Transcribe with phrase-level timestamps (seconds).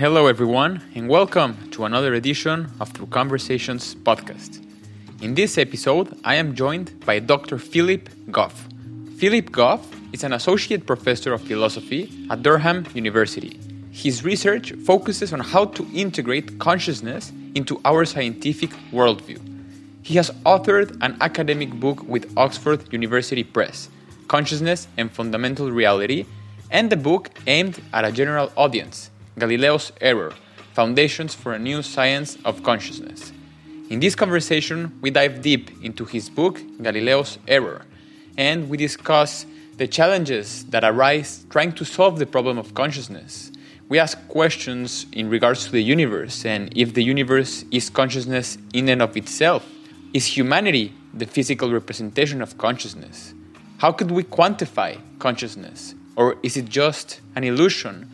[0.00, 4.64] Hello, everyone, and welcome to another edition of Through Conversations podcast.
[5.20, 7.58] In this episode, I am joined by Dr.
[7.58, 8.66] Philip Goff.
[9.18, 13.60] Philip Goff is an associate professor of philosophy at Durham University.
[13.92, 19.38] His research focuses on how to integrate consciousness into our scientific worldview.
[20.02, 23.90] He has authored an academic book with Oxford University Press,
[24.28, 26.24] Consciousness and Fundamental Reality,
[26.70, 30.34] and a book aimed at a general audience, Galileo's Error
[30.74, 33.32] Foundations for a New Science of Consciousness.
[33.88, 37.86] In this conversation, we dive deep into his book, Galileo's Error,
[38.36, 39.46] and we discuss
[39.78, 43.50] the challenges that arise trying to solve the problem of consciousness.
[43.88, 48.88] We ask questions in regards to the universe and if the universe is consciousness in
[48.90, 49.66] and of itself.
[50.12, 53.34] Is humanity the physical representation of consciousness?
[53.78, 55.94] How could we quantify consciousness?
[56.14, 58.08] Or is it just an illusion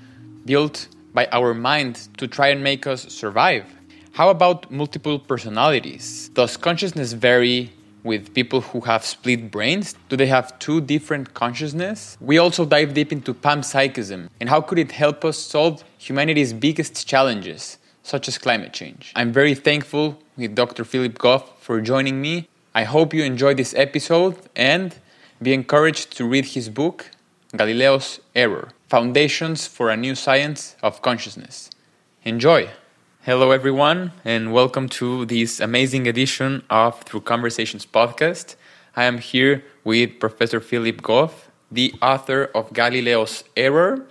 [0.47, 3.65] built by our mind to try and make us survive?
[4.13, 6.29] How about multiple personalities?
[6.35, 7.73] Does consciousness vary
[8.05, 9.95] with people who have split brains?
[10.11, 12.19] Do they have two different consciousness?
[12.21, 17.09] We also dive deep into panpsychism and how could it help us solve humanity's biggest
[17.09, 19.13] challenges, such as climate change.
[19.17, 20.85] I'm very thankful with Dr.
[20.85, 22.49] Philip Goff for joining me.
[22.75, 24.95] I hope you enjoyed this episode and
[25.41, 27.11] be encouraged to read his book,
[27.57, 31.71] Galileo's Error Foundations for a New Science of Consciousness.
[32.23, 32.71] Enjoy!
[33.23, 38.55] Hello, everyone, and welcome to this amazing edition of Through Conversations podcast.
[38.95, 44.07] I am here with Professor Philip Goff, the author of Galileo's Error,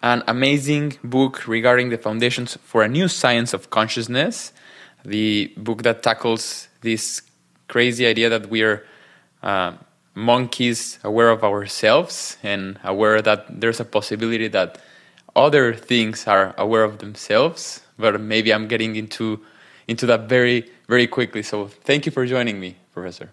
[0.00, 4.52] an amazing book regarding the foundations for a new science of consciousness,
[5.04, 7.20] the book that tackles this
[7.66, 8.86] crazy idea that we are.
[9.42, 9.72] Uh,
[10.14, 14.78] monkeys aware of ourselves and aware that there's a possibility that
[15.34, 19.40] other things are aware of themselves but maybe i'm getting into
[19.88, 21.42] into that very very quickly.
[21.42, 23.30] So thank you for joining me professor.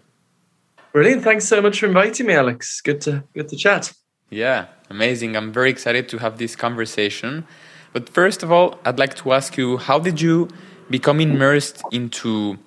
[0.92, 1.22] Brilliant.
[1.22, 2.80] Thanks so much for inviting me alex.
[2.80, 3.92] Good to good to chat.
[4.30, 5.36] Yeah amazing.
[5.36, 7.46] I'm very excited to have this conversation.
[7.92, 10.48] But first of all i'd like to ask you how did you
[10.90, 12.58] become immersed into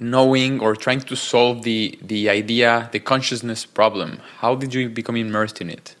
[0.00, 4.20] knowing or trying to solve the the idea the consciousness problem.
[4.38, 5.94] How did you become immersed in it?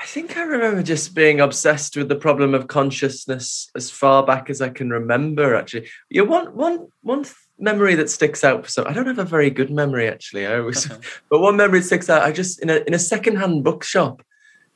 [0.00, 4.48] I think i remember just being obsessed with the problem of consciousness as far back
[4.48, 5.88] as i can remember actually.
[6.08, 7.24] Yeah one one one
[7.58, 10.46] memory that sticks out for so i don't have a very good memory actually.
[10.46, 10.86] I always
[11.30, 14.22] but one memory that sticks out i just in a in a secondhand bookshop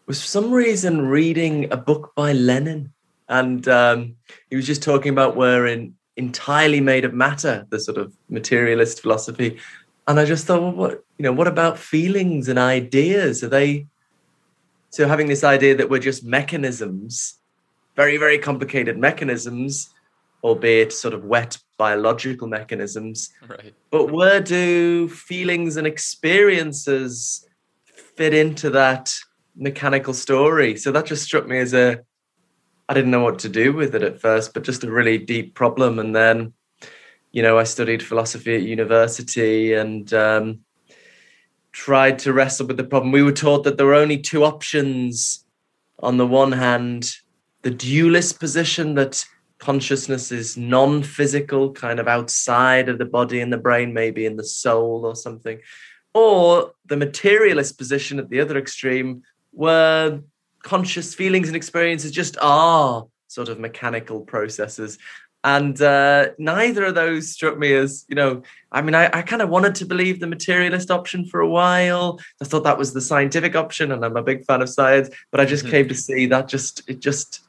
[0.07, 2.93] was for some reason reading a book by lenin
[3.29, 4.17] and um,
[4.51, 9.03] he was just talking about where in entirely made of matter, the sort of materialist
[9.03, 9.59] philosophy.
[10.07, 13.43] And I just thought, well, what you know, what about feelings and ideas?
[13.43, 13.87] Are they
[14.91, 17.39] so having this idea that we're just mechanisms,
[17.97, 19.89] very, very complicated mechanisms,
[20.45, 23.31] albeit sort of wet biological mechanisms.
[23.49, 23.75] Right.
[23.91, 27.47] But where do feelings and experiences
[28.17, 29.13] fit into that
[29.57, 30.77] mechanical story?
[30.77, 32.01] So that just struck me as a
[32.93, 35.55] I didn't know what to do with it at first, but just a really deep
[35.55, 35.99] problem.
[35.99, 36.53] And then,
[37.31, 40.59] you know, I studied philosophy at university and um,
[41.73, 43.11] tried to wrestle with the problem.
[43.11, 45.43] We were taught that there were only two options.
[46.01, 47.13] On the one hand,
[47.63, 49.25] the dualist position that
[49.59, 54.37] consciousness is non physical, kind of outside of the body and the brain, maybe in
[54.37, 55.59] the soul or something,
[56.13, 60.21] or the materialist position at the other extreme, where
[60.63, 64.99] conscious feelings and experiences just are sort of mechanical processes.
[65.45, 69.43] And uh, neither of those struck me as you know i mean i, I kind
[69.43, 72.21] of wanted to believe the materialist option for a while.
[72.41, 75.41] I thought that was the scientific option and i'm a big fan of science but
[75.41, 75.73] i just mm-hmm.
[75.73, 77.41] came to see that just it just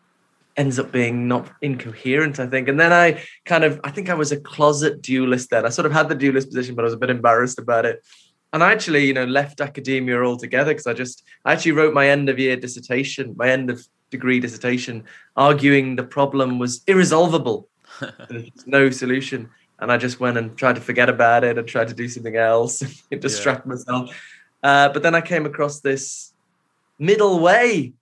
[0.58, 2.68] ends up being not incoherent i think.
[2.68, 5.64] And then i kind of i think i was a closet dualist then.
[5.64, 8.04] I sort of had the dualist position but i was a bit embarrassed about it
[8.54, 12.08] and I actually, you know, left academia altogether because I just I actually wrote my
[12.08, 15.04] end of year dissertation, my end of degree dissertation,
[15.36, 17.68] arguing the problem was irresolvable.
[18.30, 19.50] There's no solution.
[19.80, 22.38] And I just went and tried to forget about it and tried to do something
[22.38, 23.70] else and distract yeah.
[23.70, 24.24] myself.
[24.62, 26.32] Uh, but then I came across this
[27.00, 27.94] middle way,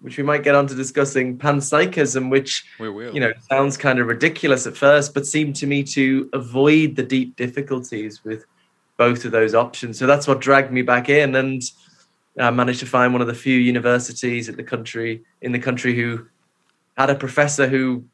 [0.00, 4.66] which we might get on to discussing panpsychism, which you know sounds kind of ridiculous
[4.66, 8.44] at first, but seemed to me to avoid the deep difficulties with
[8.98, 9.98] both of those options.
[9.98, 11.62] So that's what dragged me back in, and
[12.38, 15.96] I managed to find one of the few universities in the country in the country
[15.96, 16.26] who
[16.98, 18.04] had a professor who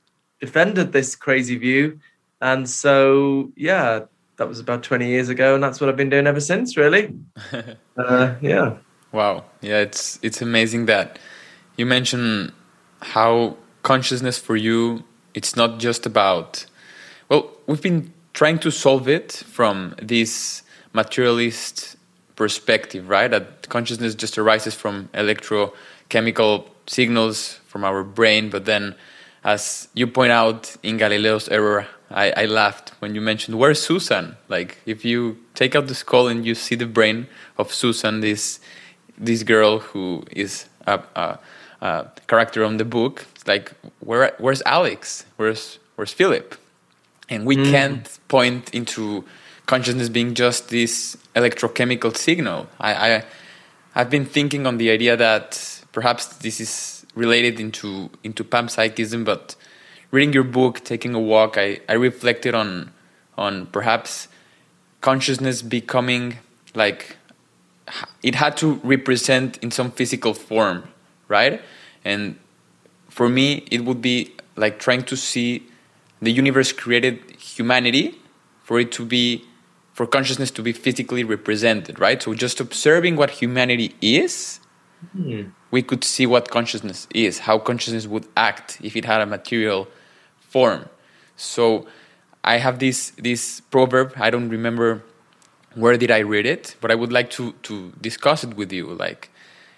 [0.40, 1.98] defended this crazy view.
[2.40, 4.04] And so, yeah,
[4.36, 7.14] that was about 20 years ago, and that's what I've been doing ever since, really.
[7.96, 8.76] uh, yeah.
[9.10, 9.44] Wow.
[9.60, 11.18] Yeah, it's it's amazing that
[11.76, 12.52] you mentioned
[13.00, 15.04] how consciousness for you
[15.34, 16.64] it's not just about
[17.28, 20.62] well we've been trying to solve it from this
[20.94, 21.96] materialist
[22.36, 23.30] perspective right?
[23.30, 28.94] That consciousness just arises from electrochemical signals from our brain but then
[29.44, 34.36] as you point out in galileo's error I, I laughed when you mentioned where's susan?
[34.48, 37.26] Like if you take out the skull and you see the brain
[37.58, 38.60] of susan this
[39.18, 41.38] this girl who is a, a,
[41.80, 45.24] a character on the book it's like where where's alex?
[45.36, 46.56] Where's where's philip?
[47.28, 47.70] And we mm.
[47.70, 49.24] can't point into
[49.66, 53.24] consciousness being just this electrochemical signal I, I
[53.94, 59.56] i've been thinking on the idea that perhaps this is related into into panpsychism but
[60.10, 62.92] reading your book taking a walk i i reflected on
[63.36, 64.28] on perhaps
[65.00, 66.38] consciousness becoming
[66.74, 67.16] like
[68.22, 70.84] it had to represent in some physical form,
[71.28, 71.60] right?
[72.04, 72.38] And
[73.08, 75.66] for me, it would be like trying to see
[76.20, 78.18] the universe created humanity
[78.62, 79.44] for it to be
[79.94, 82.20] for consciousness to be physically represented, right?
[82.20, 84.58] So just observing what humanity is,
[85.16, 85.52] mm.
[85.70, 89.86] we could see what consciousness is, how consciousness would act if it had a material
[90.40, 90.88] form.
[91.36, 91.86] So
[92.42, 95.02] I have this this proverb, I don't remember
[95.74, 98.86] where did I read it, but I would like to to discuss it with you.
[98.86, 99.30] Like,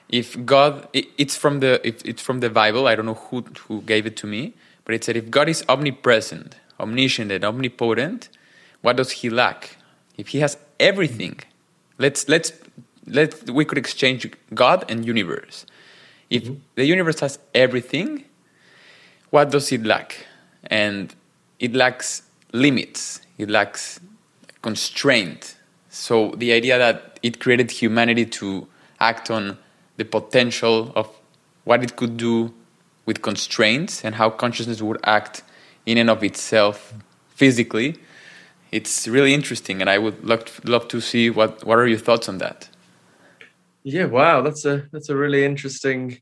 [0.08, 2.86] if God, it, it's from the if it's from the Bible.
[2.86, 4.54] I don't know who who gave it to me,
[4.84, 8.30] but it said if God is omnipresent, omniscient, and omnipotent,
[8.80, 9.76] what does He lack?
[10.16, 11.40] If He has everything,
[11.98, 12.52] let's let's
[13.06, 15.66] let we could exchange God and universe.
[16.28, 16.54] If mm-hmm.
[16.74, 18.24] the universe has everything,
[19.30, 20.26] what does it lack?
[20.64, 21.14] And
[21.60, 22.22] it lacks
[22.52, 23.20] limits.
[23.38, 24.00] It lacks
[24.62, 25.56] constraint
[25.96, 28.69] so the idea that it created humanity to
[29.00, 29.56] act on
[29.96, 31.08] the potential of
[31.64, 32.52] what it could do
[33.06, 35.42] with constraints and how consciousness would act
[35.86, 36.92] in and of itself
[37.28, 37.96] physically
[38.76, 41.99] it's really interesting and i would love to, love to see what what are your
[41.99, 42.69] thoughts on that
[43.82, 46.19] yeah wow that's a that's a really interesting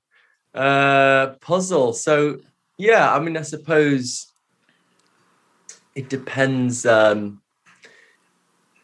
[0.55, 2.39] uh puzzle so
[2.79, 4.33] yeah i mean i suppose
[5.95, 7.41] it depends um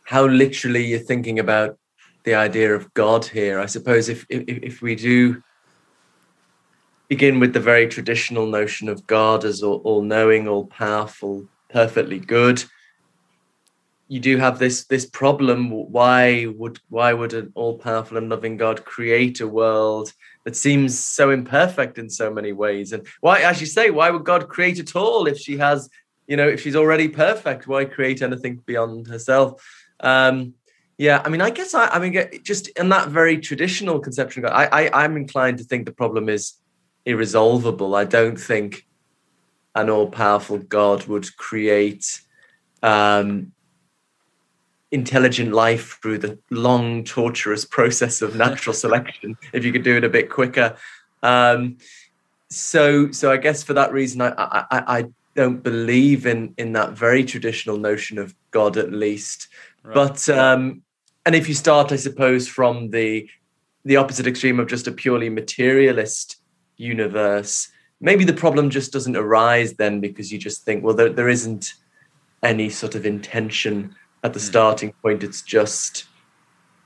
[0.04, 1.78] how literally you're thinking about
[2.24, 3.60] the idea of God here.
[3.60, 5.42] I suppose if if, if we do
[7.08, 12.18] begin with the very traditional notion of God as all, all knowing, all powerful, perfectly
[12.18, 12.62] good,
[14.10, 15.70] you do have this this problem.
[15.70, 20.12] Why would why would an all powerful and loving God create a world
[20.44, 22.92] that seems so imperfect in so many ways?
[22.92, 25.88] And why, as you say, why would God create at all if she has,
[26.26, 27.68] you know, if she's already perfect?
[27.68, 29.62] Why create anything beyond herself?
[30.00, 30.54] Um,
[30.98, 34.66] yeah, I mean, I guess I, I mean, just in that very traditional conception, I,
[34.72, 36.54] I, I'm inclined to think the problem is
[37.06, 37.94] irresolvable.
[37.94, 38.84] I don't think
[39.76, 42.20] an all-powerful God would create
[42.82, 43.52] um,
[44.92, 49.36] intelligent life through the long, torturous process of natural selection.
[49.52, 50.76] If you could do it a bit quicker,
[51.22, 51.78] um,
[52.48, 55.04] so so I guess for that reason, I, I, I
[55.36, 59.48] don't believe in in that very traditional notion of God, at least.
[59.84, 60.82] But um,
[61.24, 63.28] and if you start, I suppose, from the
[63.84, 66.36] the opposite extreme of just a purely materialist
[66.76, 67.68] universe,
[68.00, 71.74] maybe the problem just doesn't arise then because you just think, well, there, there isn't
[72.42, 74.42] any sort of intention at the mm.
[74.42, 75.22] starting point.
[75.22, 76.04] It's just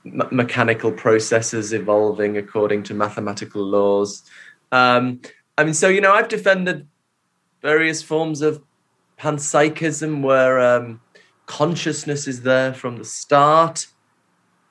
[0.05, 4.23] m- mechanical processes evolving according to mathematical laws.
[4.71, 5.21] Um,
[5.57, 6.87] I mean, so you know, I've defended
[7.61, 8.61] various forms of
[9.17, 11.01] panpsychism where um,
[11.45, 13.87] consciousness is there from the start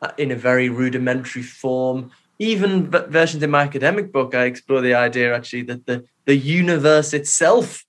[0.03, 2.11] uh, in a very rudimentary form.
[2.39, 6.37] Even v- versions in my academic book, I explore the idea actually that the, the
[6.37, 7.85] universe itself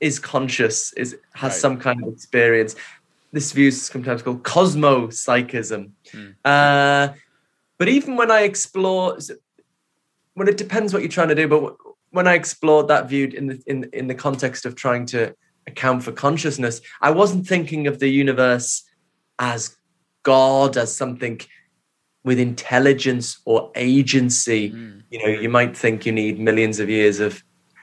[0.00, 1.60] is conscious, is has right.
[1.60, 2.76] some kind of experience.
[3.36, 5.92] This view is sometimes called cosmopsychism.
[6.10, 6.28] Hmm.
[6.42, 7.08] Uh,
[7.78, 9.18] but even when I explore,
[10.34, 11.76] well, it depends what you're trying to do, but
[12.10, 15.34] when I explored that view in the in in the context of trying to
[15.66, 16.80] account for consciousness.
[17.00, 18.84] I wasn't thinking of the universe
[19.38, 19.76] as
[20.22, 21.40] God, as something
[22.24, 24.70] with intelligence or agency.
[24.70, 25.02] Mm.
[25.10, 27.42] You know, you might think you need millions of years of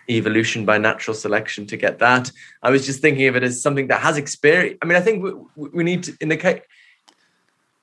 [0.09, 2.31] evolution by natural selection to get that.
[2.61, 4.77] I was just thinking of it as something that has experience.
[4.81, 6.61] I mean, I think we, we need to, in the case,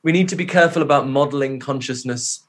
[0.02, 2.46] we need to be careful about modeling consciousness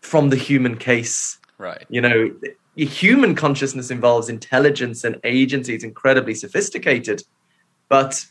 [0.00, 1.38] from the human case.
[1.58, 1.84] Right.
[1.88, 2.34] You know,
[2.76, 5.74] human consciousness involves intelligence and agency.
[5.74, 7.22] It's incredibly sophisticated,
[7.88, 8.26] but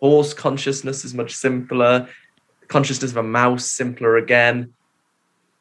[0.00, 2.08] horse consciousness is much simpler.
[2.68, 4.74] Consciousness of a mouse simpler again.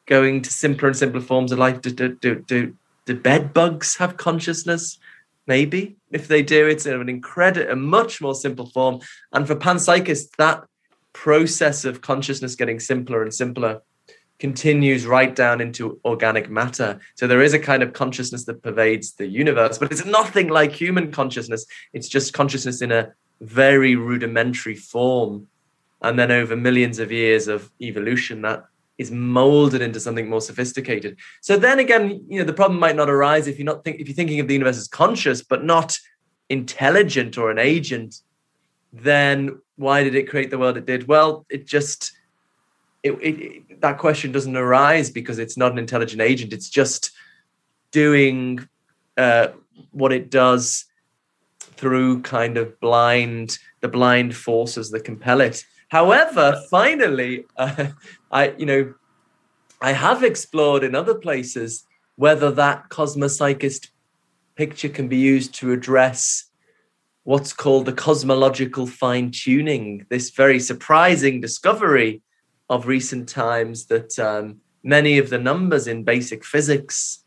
[0.06, 1.82] Going to simpler and simpler forms of life.
[1.82, 5.00] Do do do do, do bed bugs have consciousness?
[5.48, 9.02] maybe if they do, it's in an incredible, a much more simple form.
[9.32, 10.64] And for panpsychists, that
[11.12, 13.82] process of consciousness getting simpler and simpler
[14.40, 17.00] continues right down into organic matter.
[17.16, 20.72] So there is a kind of consciousness that pervades the universe, but it's nothing like
[20.72, 21.66] human consciousness.
[21.94, 25.48] It's just consciousness in a very rudimentary form.
[26.02, 28.66] And then over millions of years of evolution, that
[28.98, 31.18] is molded into something more sophisticated.
[31.42, 34.08] So then again, you know, the problem might not arise if you're not think if
[34.08, 35.98] you're thinking of the universe as conscious but not
[36.50, 38.16] intelligent or an agent,
[38.92, 41.08] then why did it create the world it did?
[41.08, 42.12] Well, it just
[43.02, 46.54] it, it, it, that question doesn't arise because it's not an intelligent agent.
[46.54, 47.12] It's just
[47.92, 48.68] doing
[49.18, 49.48] uh,
[49.92, 50.86] what it does
[51.60, 55.66] through kind of blind the blind forces that compel it.
[55.90, 57.88] However, finally, uh,
[58.34, 58.94] I you know
[59.82, 61.86] I have explored in other places
[62.16, 63.90] whether that cosmopsychist
[64.56, 66.46] picture can be used to address
[67.24, 70.06] what's called the cosmological fine tuning.
[70.10, 72.22] This very surprising discovery
[72.70, 77.24] of recent times that um, many of the numbers in basic physics,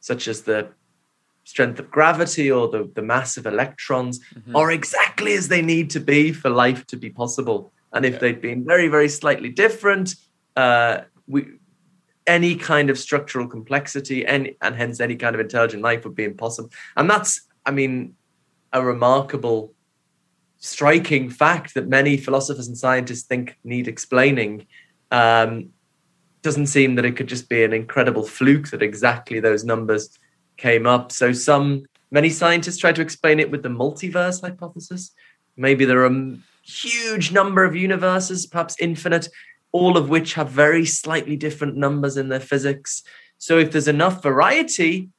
[0.00, 0.68] such as the
[1.44, 4.56] strength of gravity or the, the mass of electrons, mm-hmm.
[4.56, 7.72] are exactly as they need to be for life to be possible.
[7.92, 8.18] And if yeah.
[8.18, 10.14] they'd been very, very slightly different,
[10.56, 11.46] uh, we,
[12.26, 16.24] any kind of structural complexity and, and hence any kind of intelligent life would be
[16.24, 16.70] impossible.
[16.96, 18.14] And that's, I mean,
[18.72, 19.72] a remarkable
[20.58, 24.66] striking fact that many philosophers and scientists think need explaining.
[25.10, 25.70] Um,
[26.42, 30.18] doesn't seem that it could just be an incredible fluke that exactly those numbers
[30.56, 31.12] came up.
[31.12, 35.12] So some many scientists try to explain it with the multiverse hypothesis.
[35.56, 39.28] Maybe there are huge number of universes, perhaps infinite,
[39.72, 43.02] all of which have very slightly different numbers in their physics.
[43.38, 45.10] So if there's enough variety,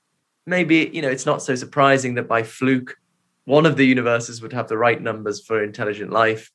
[0.45, 2.97] maybe you know it's not so surprising that by fluke
[3.45, 6.51] one of the universes would have the right numbers for intelligent life.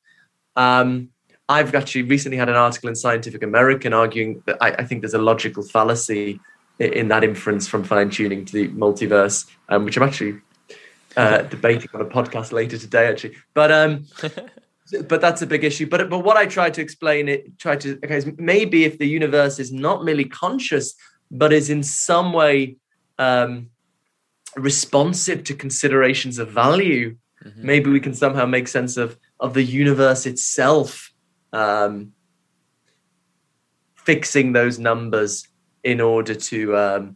[0.55, 1.09] Um,
[1.49, 5.13] I've actually recently had an article in Scientific American arguing that I, I think there's
[5.13, 6.39] a logical fallacy
[6.79, 10.39] in, that inference from fine tuning to the multiverse, um, which I'm actually
[11.15, 13.35] uh, debating on a podcast later today, actually.
[13.53, 14.05] But um,
[15.07, 15.87] but that's a big issue.
[15.87, 19.59] But but what I try to explain it, try to okay, maybe if the universe
[19.59, 20.93] is not merely conscious,
[21.31, 22.77] but is in some way
[23.19, 23.69] um,
[24.55, 27.65] responsive to considerations of value, mm-hmm.
[27.65, 31.11] maybe we can somehow make sense of of the universe itself,
[31.53, 32.13] um,
[33.95, 35.47] fixing those numbers
[35.83, 37.15] in order to um,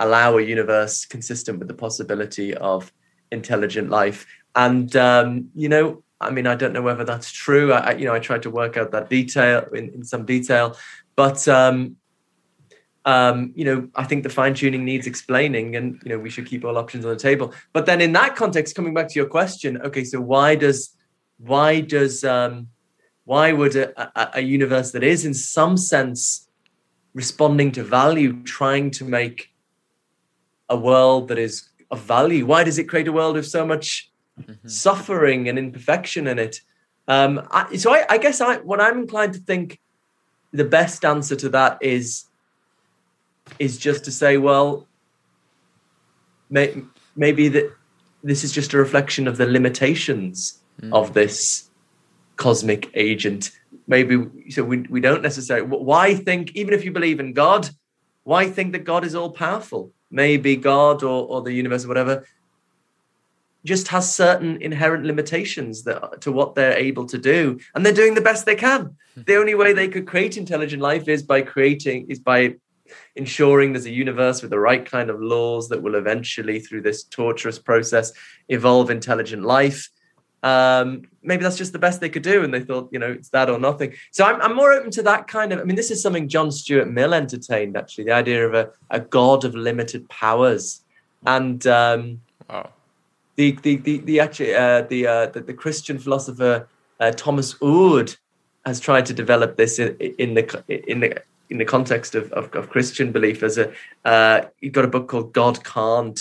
[0.00, 2.92] allow a universe consistent with the possibility of
[3.30, 4.26] intelligent life.
[4.54, 7.72] And um, you know, I mean, I don't know whether that's true.
[7.72, 10.76] I, you know, I tried to work out that detail in, in some detail,
[11.16, 11.96] but um,
[13.04, 16.46] um, you know, I think the fine tuning needs explaining, and you know, we should
[16.46, 17.52] keep all options on the table.
[17.72, 20.96] But then, in that context, coming back to your question, okay, so why does
[21.38, 22.68] why does um,
[23.24, 26.48] why would a, a, a universe that is in some sense
[27.14, 29.52] responding to value, trying to make
[30.68, 34.11] a world that is of value, why does it create a world with so much
[34.40, 34.68] mm-hmm.
[34.68, 36.60] suffering and imperfection in it?
[37.08, 39.80] Um, I, so I, I guess I, what I'm inclined to think
[40.52, 42.24] the best answer to that is
[43.58, 44.86] is just to say, well,
[46.48, 46.82] may,
[47.16, 47.72] maybe that
[48.22, 50.92] this is just a reflection of the limitations mm.
[50.92, 51.70] of this
[52.36, 53.50] cosmic agent.
[53.88, 57.68] Maybe so we, we don't necessarily why think even if you believe in God,
[58.22, 59.90] why think that God is all powerful?
[60.10, 62.24] Maybe God or, or the universe or whatever
[63.64, 68.14] just has certain inherent limitations that to what they're able to do and they're doing
[68.14, 69.22] the best they can hmm.
[69.26, 72.54] the only way they could create intelligent life is by creating is by
[73.16, 77.04] ensuring there's a universe with the right kind of laws that will eventually, through this
[77.04, 78.12] torturous process,
[78.48, 79.88] evolve intelligent life.
[80.42, 82.42] Um, maybe that's just the best they could do.
[82.42, 83.94] And they thought, you know, it's that or nothing.
[84.10, 86.50] So I'm, I'm more open to that kind of, I mean, this is something John
[86.50, 90.82] Stuart Mill entertained, actually, the idea of a, a God of limited powers.
[91.24, 92.70] And um, wow.
[93.36, 96.68] The, the, the, the, actually, uh, the, uh, the, the, Christian philosopher
[97.00, 98.16] uh, Thomas Oord
[98.66, 102.54] has tried to develop this in, in the in the in the context of, of,
[102.54, 103.72] of Christian belief as a
[104.04, 106.20] uh, you've got a book called God Can't.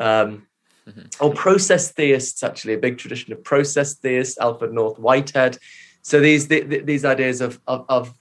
[0.00, 0.46] Um,
[0.88, 1.02] mm-hmm.
[1.20, 5.58] Or process theists, actually, a big tradition of process theists, Alfred North Whitehead.
[6.02, 8.14] So these the, the, these ideas of, of, of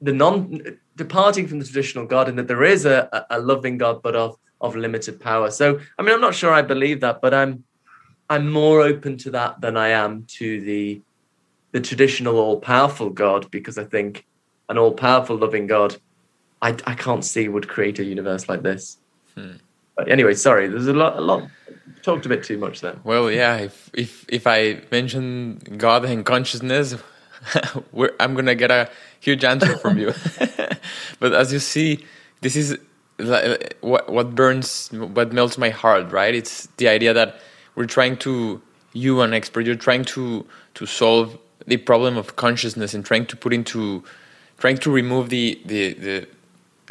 [0.00, 0.60] the non
[0.96, 4.38] departing from the traditional God, and that there is a, a loving God, but of
[4.64, 5.50] of limited power.
[5.50, 7.64] So I mean, I'm not sure I believe that, but I'm
[8.30, 11.00] I'm more open to that than I am to the
[11.72, 14.26] the traditional all powerful God because I think
[14.68, 15.96] an all powerful, loving God,
[16.62, 18.98] I, I can't see would create a universe like this.
[19.34, 19.56] Hmm.
[19.96, 21.48] But anyway, sorry, there's a lot, a lot,
[22.02, 23.00] talked a bit too much then.
[23.04, 23.56] Well, yeah.
[23.58, 26.96] If if if I mention God and consciousness,
[28.20, 28.90] I'm gonna get a
[29.20, 30.12] huge answer from you.
[31.20, 32.04] but as you see,
[32.40, 32.78] this is
[33.80, 36.10] what what burns, what melts my heart.
[36.10, 36.34] Right?
[36.34, 37.40] It's the idea that
[37.74, 38.60] we're trying to
[38.92, 39.66] you an expert.
[39.66, 44.02] You're trying to to solve the problem of consciousness and trying to put into
[44.58, 46.28] trying to remove the the the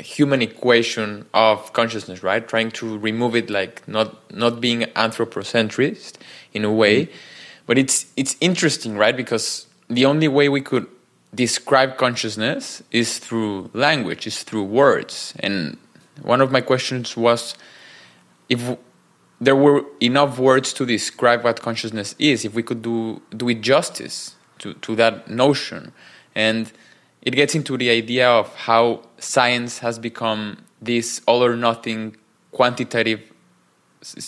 [0.01, 6.17] human equation of consciousness right trying to remove it like not not being anthropocentrist
[6.53, 7.15] in a way mm-hmm.
[7.67, 10.87] but it's it's interesting right because the only way we could
[11.35, 15.77] describe consciousness is through language is through words and
[16.21, 17.55] one of my questions was
[18.49, 18.77] if
[19.41, 23.61] there were enough words to describe what consciousness is if we could do do it
[23.61, 25.91] justice to to that notion
[26.35, 26.71] and
[27.23, 32.15] it gets into the idea of how science has become this all or nothing
[32.51, 33.21] quantitative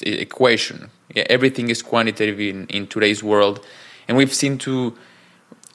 [0.02, 0.90] equation.
[1.14, 3.66] Yeah, everything is quantitative in, in today's world,
[4.08, 4.98] and we've seen to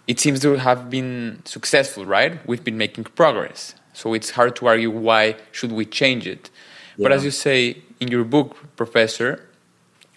[0.07, 2.45] it seems to have been successful, right?
[2.47, 6.51] We've been making progress, so it's hard to argue why should we change it.
[6.97, 7.05] Yeah.
[7.05, 9.49] But as you say in your book, Professor,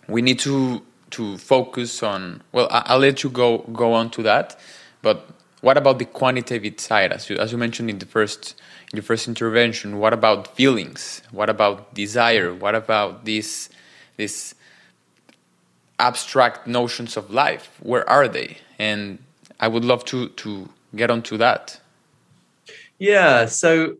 [0.07, 2.41] we need to to focus on.
[2.51, 4.59] Well, I'll let you go go on to that,
[5.01, 5.29] but
[5.63, 8.55] what about the quantitative side, as you, as you mentioned in the first
[8.91, 9.97] in the first intervention?
[9.97, 11.21] What about feelings?
[11.31, 12.53] What about desire?
[12.53, 13.69] What about these
[14.17, 14.55] these
[15.99, 17.79] abstract notions of life?
[17.81, 18.57] Where are they?
[18.77, 19.19] And
[19.57, 21.79] I would love to to get onto that.
[23.03, 23.47] Yeah.
[23.47, 23.97] So,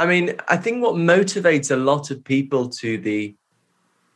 [0.00, 3.36] I mean, I think what motivates a lot of people to the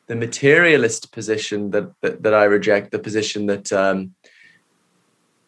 [0.08, 4.16] the materialist position that that, that I reject, the position that um,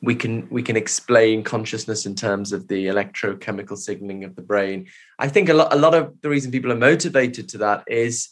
[0.01, 4.87] we can we can explain consciousness in terms of the electrochemical signaling of the brain.
[5.19, 8.29] I think a lot a lot of the reason people are motivated to that is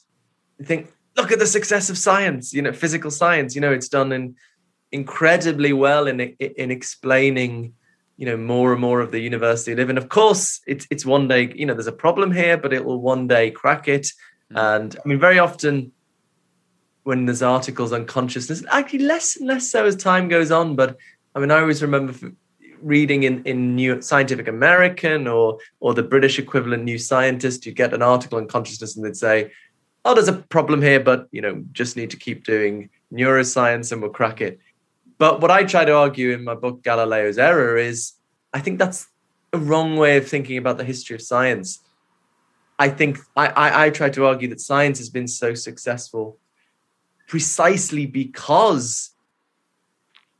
[0.62, 3.56] think look at the success of science, you know, physical science.
[3.56, 4.36] You know, it's done in
[4.92, 7.74] incredibly well in in explaining
[8.16, 9.98] you know more and more of the university live in.
[9.98, 13.00] Of course, it's it's one day you know there's a problem here, but it will
[13.00, 14.12] one day crack it.
[14.52, 14.76] Mm.
[14.76, 15.92] And I mean, very often
[17.04, 20.96] when there's articles on consciousness, actually less and less so as time goes on, but
[21.34, 22.14] I mean, I always remember
[22.82, 27.94] reading in, in New Scientific American or or the British equivalent New Scientist, you get
[27.94, 29.52] an article on consciousness and they'd say,
[30.04, 34.02] "Oh, there's a problem here, but you know, just need to keep doing neuroscience and
[34.02, 34.60] we'll crack it."
[35.18, 38.12] But what I try to argue in my book Galileo's Error is,
[38.52, 39.06] I think that's
[39.52, 41.80] a wrong way of thinking about the history of science.
[42.78, 46.38] I think I, I, I try to argue that science has been so successful
[47.28, 49.10] precisely because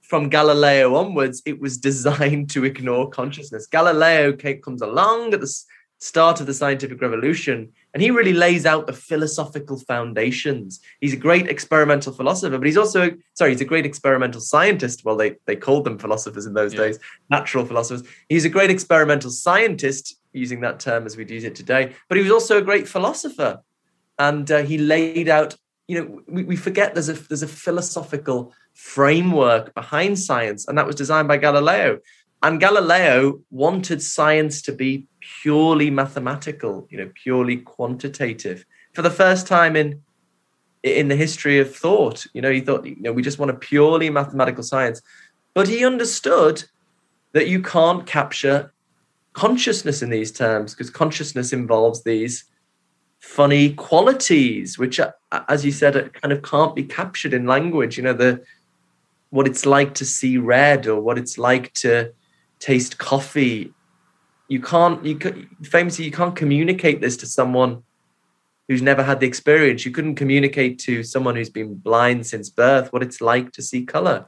[0.03, 3.67] from Galileo onwards, it was designed to ignore consciousness.
[3.67, 5.65] Galileo comes along at the
[5.99, 10.81] start of the scientific revolution, and he really lays out the philosophical foundations.
[11.01, 15.05] He's a great experimental philosopher, but he's also sorry, he's a great experimental scientist.
[15.05, 16.81] Well, they they called them philosophers in those yeah.
[16.81, 16.99] days,
[17.31, 18.07] natural philosophers.
[18.29, 21.95] He's a great experimental scientist, using that term as we'd use it today.
[22.09, 23.61] But he was also a great philosopher,
[24.19, 25.57] and uh, he laid out.
[25.89, 30.87] You know, we, we forget there's a there's a philosophical framework behind science, and that
[30.87, 31.99] was designed by Galileo.
[32.45, 35.07] And Galileo wanted science to be
[35.43, 38.65] purely mathematical, you know, purely quantitative.
[38.93, 40.03] For the first time in
[40.83, 43.55] in the history of thought, you know, he thought, you know, we just want a
[43.55, 45.01] purely mathematical science.
[45.55, 46.65] But he understood
[47.33, 48.73] that you can't capture
[49.33, 52.45] consciousness in these terms because consciousness involves these
[53.21, 55.13] funny qualities, which, uh,
[55.49, 57.97] as you said, kind of can't be captured in language.
[57.97, 58.43] You know, the
[59.31, 62.13] what it's like to see red or what it's like to
[62.59, 63.73] taste coffee
[64.53, 65.19] you can't you
[65.62, 67.83] famously you can't communicate this to someone
[68.69, 72.93] who's never had the experience you couldn't communicate to someone who's been blind since birth
[72.93, 74.27] what it's like to see color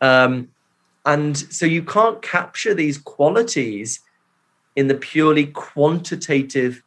[0.00, 0.48] um,
[1.04, 4.00] and so you can't capture these qualities
[4.76, 6.82] in the purely quantitative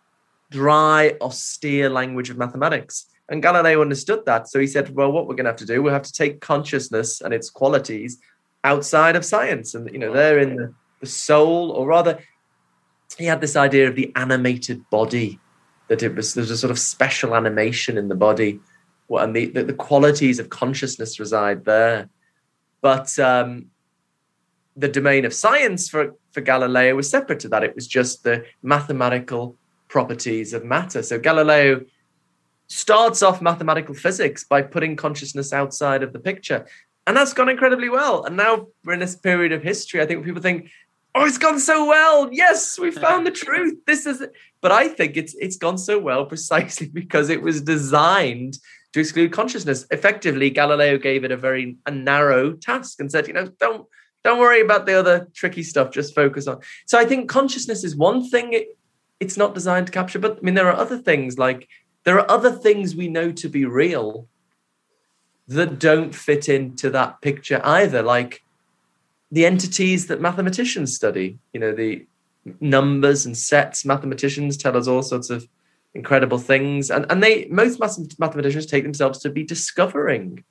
[0.50, 4.50] dry austere language of mathematics and Galileo understood that.
[4.50, 6.42] So he said, well, what we're going to have to do, we'll have to take
[6.42, 8.20] consciousness and its qualities
[8.64, 9.74] outside of science.
[9.76, 12.20] And, you know, they're in the, the soul, or rather,
[13.18, 15.40] he had this idea of the animated body,
[15.88, 18.60] that it was, there's a sort of special animation in the body.
[19.10, 22.10] And the, the, the qualities of consciousness reside there.
[22.82, 23.68] But um,
[24.76, 27.64] the domain of science for, for Galileo was separate to that.
[27.64, 29.56] It was just the mathematical
[29.88, 31.04] properties of matter.
[31.04, 31.82] So Galileo
[32.68, 36.66] starts off mathematical physics by putting consciousness outside of the picture.
[37.06, 38.24] And that's gone incredibly well.
[38.24, 40.02] And now we're in this period of history.
[40.02, 40.72] I think people think,
[41.16, 42.30] oh, it's gone so well.
[42.32, 43.78] Yes, we found the truth.
[43.86, 44.34] This is it.
[44.62, 48.58] But I think it's it's gone so well precisely because it was designed
[48.94, 49.86] to exclude consciousness.
[49.92, 53.88] Effectively, Galileo gave it a very a narrow task and said, you know, don't
[54.24, 55.92] don't worry about the other tricky stuff.
[55.92, 56.60] Just focus on.
[56.86, 58.54] So I think consciousness is one thing.
[58.54, 58.78] It,
[59.20, 61.68] it's not designed to capture, but I mean, there are other things like
[62.04, 64.28] there are other things we know to be real
[65.48, 68.02] that don't fit into that picture either.
[68.02, 68.43] Like
[69.34, 72.06] the entities that mathematicians study, you know, the
[72.60, 73.84] numbers and sets.
[73.84, 75.48] Mathematicians tell us all sorts of
[75.96, 77.80] incredible things, and and they most
[78.20, 80.44] mathematicians take themselves to be discovering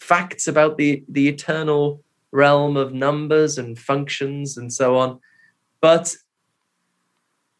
[0.00, 2.02] facts about the the eternal
[2.32, 5.20] realm of numbers and functions and so on.
[5.80, 6.16] But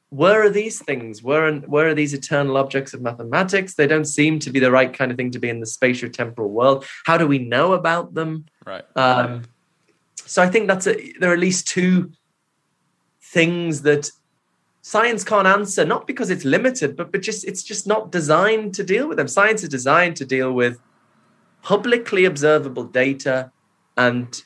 [0.09, 1.23] where are these things?
[1.23, 3.75] Where are, where are these eternal objects of mathematics?
[3.75, 6.51] They don't seem to be the right kind of thing to be in the spatio-temporal
[6.51, 6.87] world.
[7.07, 8.47] How do we know about them?
[8.67, 8.85] Right.
[8.97, 9.43] Um,
[10.27, 12.11] so I think that's a, there are at least two
[13.21, 14.11] things that
[14.83, 18.85] science can't answer, not because it's limited, but but just it's just not designed to
[18.85, 19.29] deal with them.
[19.29, 20.79] Science is designed to deal with
[21.63, 23.51] publicly observable data
[23.97, 24.43] and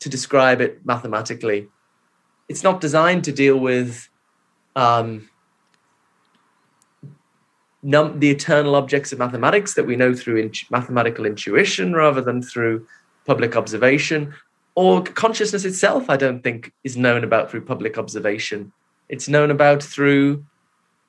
[0.00, 1.68] to describe it mathematically.
[2.48, 4.08] It's not designed to deal with
[4.76, 5.28] um,
[7.82, 12.42] num- the eternal objects of mathematics that we know through in- mathematical intuition rather than
[12.42, 12.86] through
[13.26, 14.34] public observation.
[14.74, 18.72] Or consciousness itself, I don't think, is known about through public observation.
[19.08, 20.44] It's known about through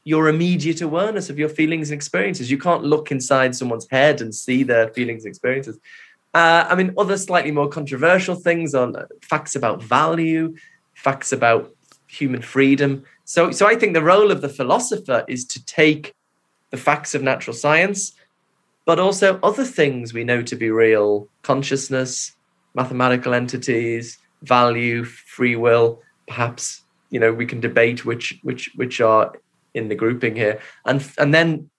[0.03, 2.51] your immediate awareness of your feelings and experiences.
[2.51, 5.79] You can't look inside someone's head and see their feelings and experiences.
[6.33, 10.55] Uh, I mean, other slightly more controversial things on facts about value,
[10.93, 11.73] facts about
[12.07, 13.03] human freedom.
[13.23, 16.13] So, so I think the role of the philosopher is to take
[16.69, 18.13] the facts of natural science,
[18.85, 22.35] but also other things we know to be real consciousness,
[22.75, 26.01] mathematical entities, value, free will.
[26.27, 29.33] Perhaps you know we can debate which which which are
[29.73, 31.69] in the grouping here, and and then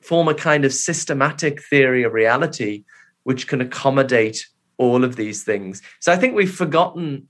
[0.00, 2.84] form a kind of systematic theory of reality
[3.24, 4.46] which can accommodate
[4.78, 5.82] all of these things.
[6.00, 7.28] So I think we've forgotten,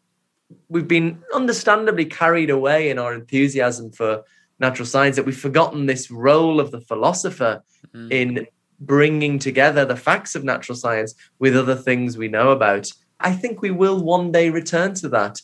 [0.68, 4.22] we've been understandably carried away in our enthusiasm for
[4.60, 8.12] natural science that we've forgotten this role of the philosopher mm.
[8.12, 8.46] in
[8.80, 12.92] bringing together the facts of natural science with other things we know about.
[13.20, 15.40] I think we will one day return to that,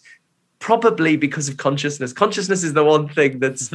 [0.59, 2.13] probably because of consciousness.
[2.13, 3.73] Consciousness is the one thing that's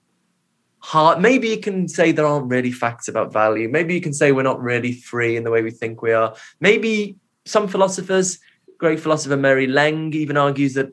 [0.78, 1.20] hard.
[1.20, 3.68] Maybe you can say there aren't really facts about value.
[3.68, 6.34] Maybe you can say we're not really free in the way we think we are.
[6.60, 8.38] Maybe some philosophers,
[8.78, 10.92] great philosopher Mary Leng, even argues that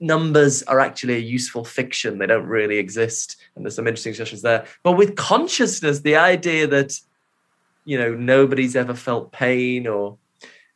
[0.00, 2.18] numbers are actually a useful fiction.
[2.18, 3.36] They don't really exist.
[3.54, 4.64] And there's some interesting discussions there.
[4.82, 6.98] But with consciousness, the idea that,
[7.84, 10.16] you know, nobody's ever felt pain or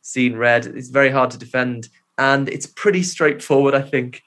[0.05, 1.89] seen red is very hard to defend.
[2.17, 4.21] And it's pretty straightforward, I think,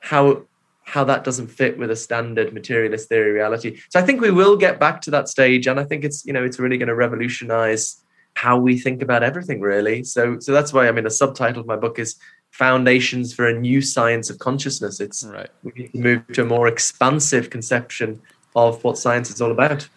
[0.00, 0.42] how
[0.84, 3.80] how that doesn't fit with a standard materialist theory reality.
[3.88, 6.32] So I think we will get back to that stage, and I think it's you
[6.32, 8.02] know it's really going to revolutionize
[8.34, 10.02] how we think about everything really.
[10.02, 12.16] So so that's why I mean the subtitle of my book is
[12.50, 15.00] Foundations for a New Science of Consciousness.
[15.00, 15.48] It's right.
[15.62, 18.20] We need to move to a more expansive conception
[18.54, 19.88] of what science is all about.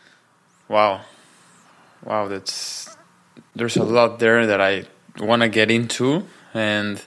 [0.69, 1.01] Wow,
[2.03, 2.95] wow, that's
[3.55, 4.85] there's a lot there that I
[5.19, 7.01] want to get into and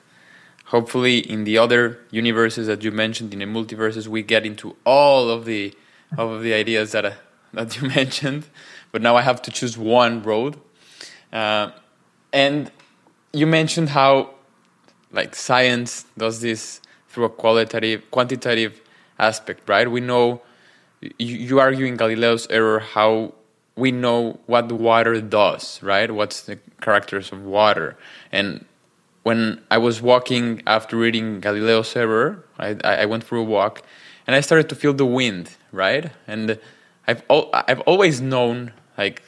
[0.67, 5.31] hopefully in the other universes that you mentioned in the multiverses we get into all
[5.31, 5.75] of the
[6.17, 7.13] all of the ideas that uh,
[7.53, 8.47] that you mentioned.
[8.93, 10.57] But now i have to choose one road.
[11.33, 11.71] Uh,
[12.33, 12.71] and
[13.33, 14.31] you mentioned how
[15.13, 18.81] like science does this through a qualitative quantitative
[19.19, 19.91] aspect right?
[19.91, 20.43] We know
[21.01, 23.35] you, you argue in galileo's error how
[23.79, 27.97] we know what the water does right what's the characters of water
[28.33, 28.65] and
[29.29, 33.83] when I was walking after reading Galileo's Error, I, I went for a walk,
[34.27, 36.11] and I started to feel the wind, right?
[36.27, 36.59] And
[37.07, 39.23] I've al- I've always known like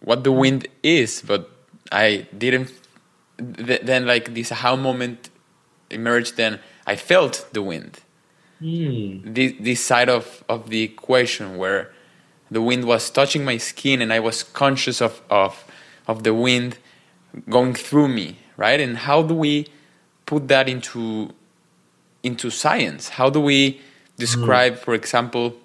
[0.00, 1.50] what the wind is, but
[1.92, 2.72] I didn't.
[3.68, 5.28] Th- then like this how moment
[5.90, 6.38] emerged.
[6.38, 8.00] Then I felt the wind.
[8.62, 9.34] Mm.
[9.34, 11.92] This this side of of the equation where
[12.50, 15.64] the wind was touching my skin, and I was conscious of of
[16.06, 16.78] of the wind
[17.48, 18.78] going through me right?
[18.78, 19.66] And how do we
[20.26, 21.30] put that into
[22.22, 23.08] into science?
[23.08, 23.80] How do we
[24.18, 24.78] describe, mm.
[24.78, 25.56] for example,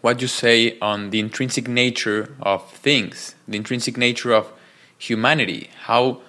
[0.00, 4.52] what you say on the intrinsic nature of things, the intrinsic nature of
[4.98, 5.70] humanity?
[5.84, 6.20] How,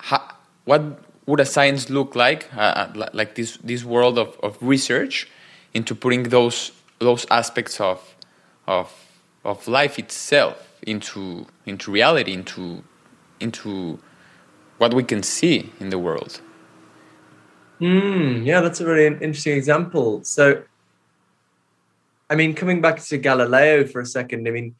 [0.00, 0.22] how
[0.64, 0.82] what
[1.26, 5.28] would a science look like, uh, uh like this this world of, of research,
[5.74, 8.15] into putting those those aspects of
[8.66, 8.92] of
[9.44, 12.82] of life itself into into reality, into
[13.40, 13.98] into
[14.78, 16.40] what we can see in the world.
[17.80, 20.24] Mm, yeah, that's a really interesting example.
[20.24, 20.62] So,
[22.30, 24.74] I mean, coming back to Galileo for a second, I mean,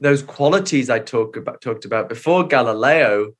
[0.00, 3.34] those qualities I talked about talked about before Galileo,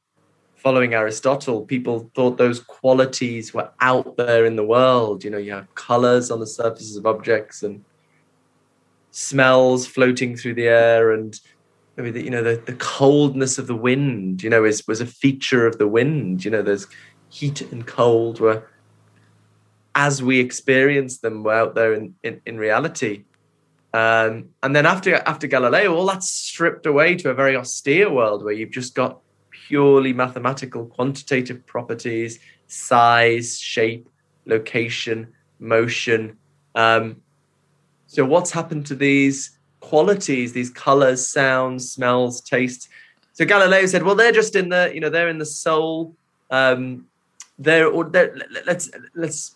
[0.57, 5.25] following Aristotle, people thought those qualities were out there in the world.
[5.25, 7.85] You know, you have colors on the surfaces of objects and
[9.11, 11.41] smells floating through the air and
[11.97, 15.07] maybe the, you know the, the coldness of the wind you know is was a
[15.07, 16.45] feature of the wind.
[16.45, 16.87] You know there's
[17.29, 18.69] heat and cold were
[19.95, 23.25] as we experience them were out there in, in, in reality.
[23.93, 28.45] Um, and then after after galileo all that's stripped away to a very austere world
[28.45, 29.19] where you've just got
[29.51, 34.09] purely mathematical quantitative properties size shape
[34.47, 36.37] location motion.
[36.75, 37.23] Um,
[38.11, 42.89] so what's happened to these qualities, these colors, sounds, smells, tastes?
[43.35, 46.17] So Galileo said, well, they're just in the, you know, they're in the soul.
[46.51, 47.07] Um,
[47.57, 49.55] they're, or they're, let's let's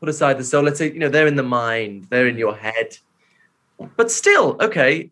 [0.00, 0.62] put aside the soul.
[0.62, 2.96] Let's say, you know, they're in the mind, they're in your head.
[3.98, 5.10] But still, okay,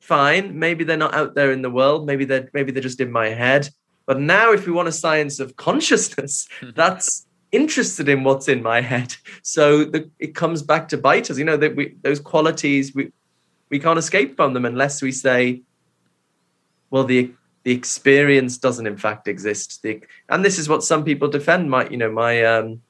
[0.00, 0.58] fine.
[0.58, 2.06] Maybe they're not out there in the world.
[2.06, 3.68] Maybe they're maybe they're just in my head.
[4.06, 8.80] But now, if we want a science of consciousness, that's interested in what's in my
[8.80, 9.14] head.
[9.46, 11.38] So the, it comes back to bite us.
[11.38, 13.12] You know that we those qualities we
[13.68, 15.62] we can't escape from them unless we say,
[16.90, 17.32] well, the
[17.64, 19.82] the experience doesn't in fact exist.
[19.82, 21.70] The, and this is what some people defend.
[21.70, 22.80] My you know my um,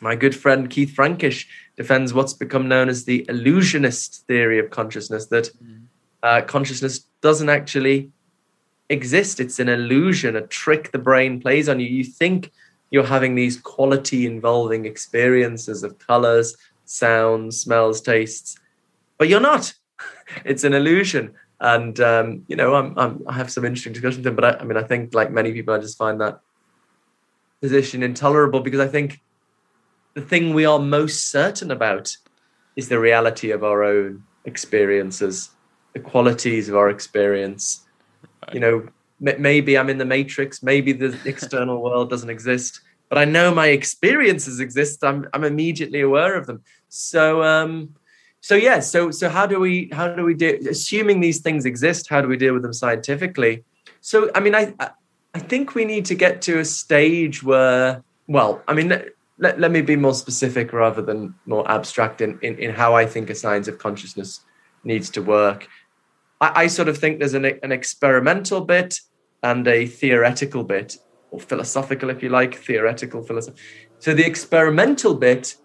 [0.00, 5.26] my good friend Keith Frankish defends what's become known as the illusionist theory of consciousness
[5.26, 5.82] that mm.
[6.22, 8.10] uh, consciousness doesn't actually
[8.88, 9.40] exist.
[9.40, 11.86] It's an illusion, a trick the brain plays on you.
[11.86, 12.50] You think
[12.90, 18.58] you're having these quality involving experiences of colors, sounds, smells, tastes,
[19.18, 19.72] but you're not.
[20.44, 21.34] it's an illusion.
[21.60, 24.62] And um, you know, I'm, I'm, i have some interesting discussions with them, but I,
[24.62, 26.40] I mean, I think like many people, I just find that
[27.60, 29.20] position intolerable because I think
[30.14, 32.16] the thing we are most certain about
[32.76, 35.50] is the reality of our own experiences,
[35.92, 37.86] the qualities of our experience.
[38.42, 38.54] Right.
[38.54, 38.88] You know,
[39.20, 43.68] maybe I'm in the matrix, maybe the external world doesn't exist, but I know my
[43.68, 45.04] experiences exist.
[45.04, 46.62] I'm I'm immediately aware of them.
[46.88, 47.94] So um
[48.40, 52.08] so yeah, so so how do we how do we do assuming these things exist,
[52.08, 53.64] how do we deal with them scientifically?
[54.00, 54.74] So I mean I
[55.34, 58.88] I think we need to get to a stage where well, I mean
[59.38, 63.06] let, let me be more specific rather than more abstract in, in, in how I
[63.06, 64.40] think a science of consciousness
[64.84, 65.66] needs to work.
[66.40, 69.00] I, I sort of think there's an, an experimental bit
[69.42, 70.98] and a theoretical bit,
[71.30, 73.60] or philosophical, if you like, theoretical philosophy.
[73.98, 75.56] So the experimental bit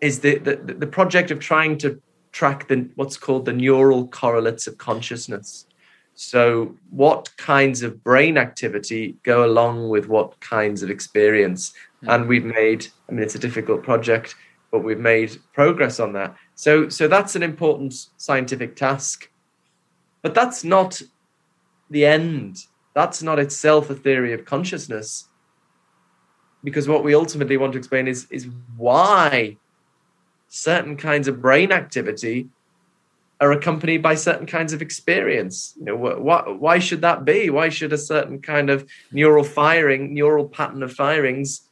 [0.00, 2.00] is the, the, the project of trying to
[2.32, 5.66] track the what's called the neural correlates of consciousness.
[6.14, 11.72] So, what kinds of brain activity go along with what kinds of experience?
[12.02, 12.14] Mm.
[12.14, 14.34] And we've made, I mean, it's a difficult project,
[14.70, 16.34] but we've made progress on that.
[16.54, 19.30] So, so that's an important scientific task.
[20.22, 21.00] But that's not
[21.90, 22.58] the end
[22.96, 25.28] that's not itself a theory of consciousness.
[26.64, 29.58] Because what we ultimately want to explain is is why
[30.48, 32.48] certain kinds of brain activity
[33.38, 35.74] are accompanied by certain kinds of experience.
[35.78, 37.50] You know what, why should that be?
[37.50, 41.68] Why should a certain kind of neural firing neural pattern of firings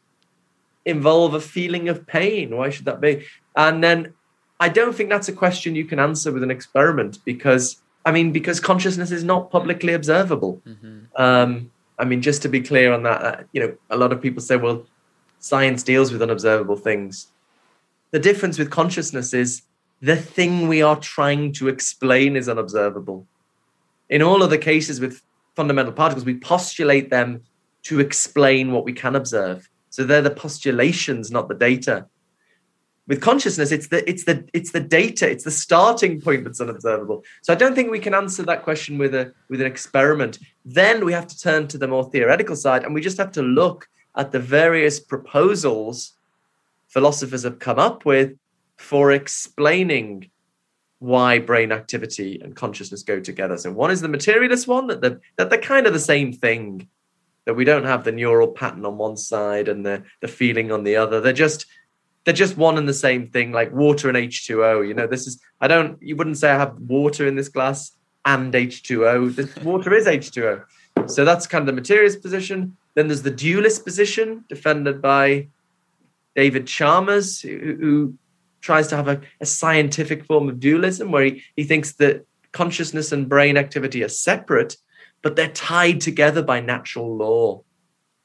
[0.84, 2.54] involve a feeling of pain?
[2.54, 3.24] Why should that be?
[3.56, 4.12] And then
[4.60, 8.32] i don't think that's a question you can answer with an experiment because I mean,
[8.32, 10.60] because consciousness is not publicly observable.
[10.66, 11.22] Mm-hmm.
[11.22, 14.20] Um, I mean, just to be clear on that, uh, you know, a lot of
[14.20, 14.84] people say, well,
[15.38, 17.28] science deals with unobservable things.
[18.10, 19.62] The difference with consciousness is
[20.00, 23.26] the thing we are trying to explain is unobservable.
[24.10, 25.22] In all other cases with
[25.56, 27.42] fundamental particles, we postulate them
[27.84, 29.68] to explain what we can observe.
[29.90, 32.06] So they're the postulations, not the data
[33.06, 37.22] with consciousness it's the it's the it's the data it's the starting point that's unobservable.
[37.42, 40.38] So i don't think we can answer that question with a with an experiment.
[40.64, 43.42] Then we have to turn to the more theoretical side and we just have to
[43.42, 46.14] look at the various proposals
[46.88, 48.38] philosophers have come up with
[48.76, 50.30] for explaining
[51.00, 53.58] why brain activity and consciousness go together.
[53.58, 56.88] So one is the materialist one that they're, that they're kind of the same thing
[57.44, 60.84] that we don't have the neural pattern on one side and the, the feeling on
[60.84, 61.20] the other.
[61.20, 61.66] They're just
[62.24, 64.86] they're just one and the same thing, like water and H2O.
[64.86, 67.92] You know, this is I don't you wouldn't say I have water in this glass
[68.24, 69.34] and H2O.
[69.36, 70.64] The water is H2O.
[71.06, 72.76] So that's kind of the materialist position.
[72.94, 75.48] Then there's the dualist position defended by
[76.34, 78.14] David Chalmers, who, who
[78.60, 83.12] tries to have a, a, scientific form of dualism where he, he thinks that consciousness
[83.12, 84.76] and brain activity are separate,
[85.22, 87.62] but they're tied together by natural law.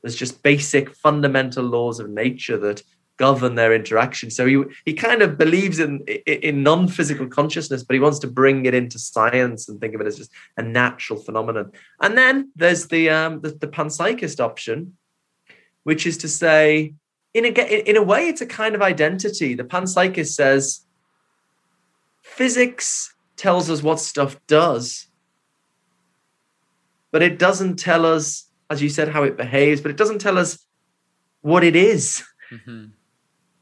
[0.01, 2.83] There's just basic fundamental laws of nature that
[3.19, 4.31] govern their interaction.
[4.31, 8.65] So he he kind of believes in in non-physical consciousness, but he wants to bring
[8.65, 11.71] it into science and think of it as just a natural phenomenon.
[12.01, 14.97] And then there's the um, the, the panpsychist option,
[15.83, 16.93] which is to say,
[17.33, 19.53] in a in a way, it's a kind of identity.
[19.53, 20.85] The panpsychist says
[22.21, 25.07] physics tells us what stuff does,
[27.11, 29.81] but it doesn't tell us, as you said, how it behaves.
[29.81, 30.65] But it doesn't tell us
[31.41, 32.23] what it is.
[32.49, 32.98] Mm-hmm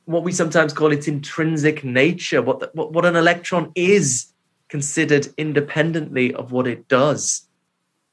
[0.07, 4.31] what we sometimes call its intrinsic nature, what, the, what, what an electron is
[4.69, 7.49] considered independently of what it does.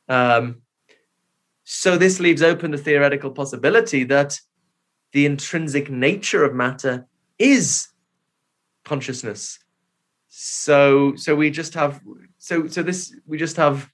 [0.09, 0.63] Um,
[1.63, 4.41] so this leaves open the theoretical possibility that
[5.13, 7.07] the intrinsic nature of matter
[7.39, 7.89] is
[8.85, 9.61] consciousness.
[10.29, 12.01] So so we just have
[12.39, 13.89] so so this we just have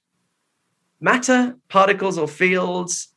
[0.99, 3.10] matter, particles or fields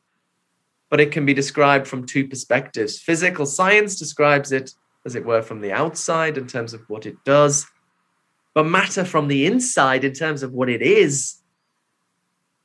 [0.95, 2.97] but it can be described from two perspectives.
[2.97, 4.71] Physical science describes it,
[5.05, 7.67] as it were, from the outside in terms of what it does,
[8.53, 11.41] but matter from the inside in terms of what it is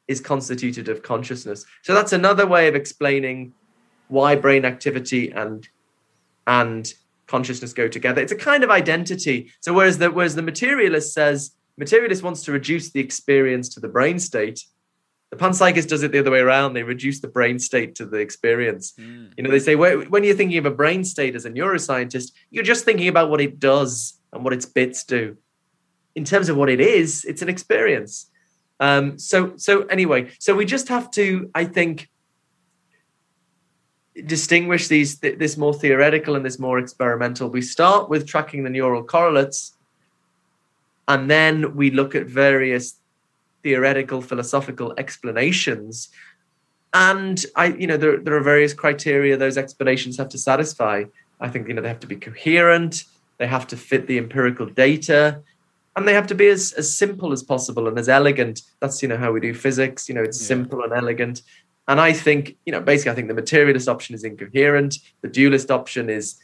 [0.07, 1.66] is constituted of consciousness.
[1.83, 3.53] So that's another way of explaining
[4.07, 5.69] why brain activity and
[6.47, 6.95] and
[7.27, 8.23] consciousness go together.
[8.23, 9.51] It's a kind of identity.
[9.59, 13.88] So whereas the whereas the materialist says materialist wants to reduce the experience to the
[13.88, 14.66] brain state,
[15.31, 16.75] the panpsychist does it the other way around.
[16.75, 18.93] They reduce the brain state to the experience.
[18.99, 19.33] Mm.
[19.37, 22.64] You know, they say when you're thinking of a brain state as a neuroscientist, you're
[22.64, 25.37] just thinking about what it does and what its bits do.
[26.16, 28.29] In terms of what it is, it's an experience.
[28.81, 32.09] Um, so, so anyway, so we just have to, I think,
[34.27, 37.49] distinguish these th- this more theoretical and this more experimental.
[37.49, 39.77] We start with tracking the neural correlates,
[41.07, 43.00] and then we look at various
[43.62, 46.09] theoretical philosophical explanations.
[46.92, 51.05] And i you know there, there are various criteria those explanations have to satisfy.
[51.40, 53.05] I think you know they have to be coherent
[53.40, 55.42] they have to fit the empirical data
[55.96, 58.61] and they have to be as, as simple as possible and as elegant.
[58.81, 60.49] That's you know how we do physics you know it's yeah.
[60.49, 61.42] simple and elegant.
[61.88, 64.99] And i think you know basically i think the materialist option is incoherent.
[65.23, 66.37] The dualist option is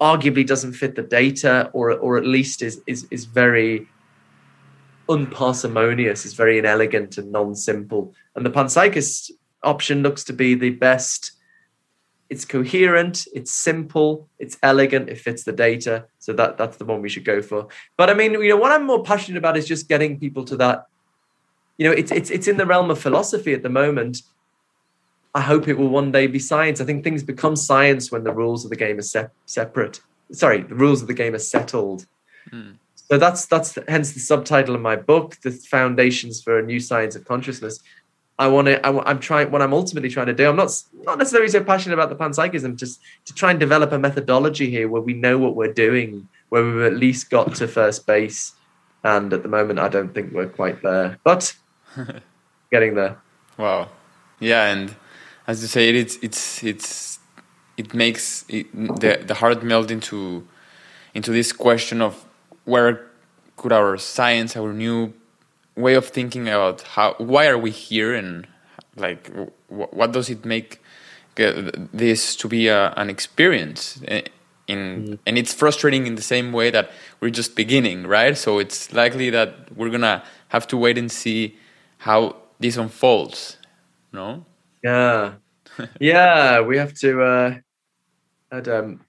[0.00, 3.88] arguably doesn't fit the data or or at least is is is very
[5.08, 8.14] unparsimonious, it's very inelegant and non-simple.
[8.34, 9.30] And the panpsychist
[9.62, 11.32] option looks to be the best.
[12.28, 16.06] It's coherent, it's simple, it's elegant, it fits the data.
[16.18, 17.68] So that that's the one we should go for.
[17.96, 20.56] But I mean, you know, what I'm more passionate about is just getting people to
[20.56, 20.86] that.
[21.78, 24.22] You know, it's it's it's in the realm of philosophy at the moment.
[25.34, 26.80] I hope it will one day be science.
[26.80, 30.00] I think things become science when the rules of the game are se- separate.
[30.32, 32.06] Sorry, the rules of the game are settled.
[32.50, 32.78] Mm.
[33.08, 37.14] So that's that's hence the subtitle of my book, "The Foundations for a New Science
[37.14, 37.80] of Consciousness."
[38.38, 38.84] I want to.
[38.84, 39.50] I, am trying.
[39.50, 40.48] What I'm ultimately trying to do.
[40.48, 40.70] I'm not
[41.04, 42.76] not necessarily so passionate about the panpsychism.
[42.76, 46.64] Just to try and develop a methodology here where we know what we're doing, where
[46.64, 48.52] we've at least got to first base.
[49.04, 51.54] And at the moment, I don't think we're quite there, but
[52.72, 53.16] getting there.
[53.56, 53.88] Wow.
[54.40, 54.94] Yeah, and
[55.46, 57.18] as you say, it's it's it's
[57.76, 58.66] it makes it,
[59.00, 60.46] the the heart melt into
[61.14, 62.25] into this question of
[62.66, 63.06] where
[63.56, 65.14] could our science, our new
[65.76, 68.46] way of thinking about how why are we here and
[68.96, 69.30] like
[69.68, 70.80] what does it make
[71.36, 74.22] this to be a, an experience eh,
[74.66, 75.18] in mm.
[75.26, 78.36] and it's frustrating in the same way that we're just beginning right?
[78.36, 81.56] So it's likely that we're gonna have to wait and see
[81.98, 83.58] how this unfolds
[84.12, 84.44] no?
[84.82, 85.34] Yeah.
[86.00, 87.54] Yeah we have to uh
[88.52, 89.00] um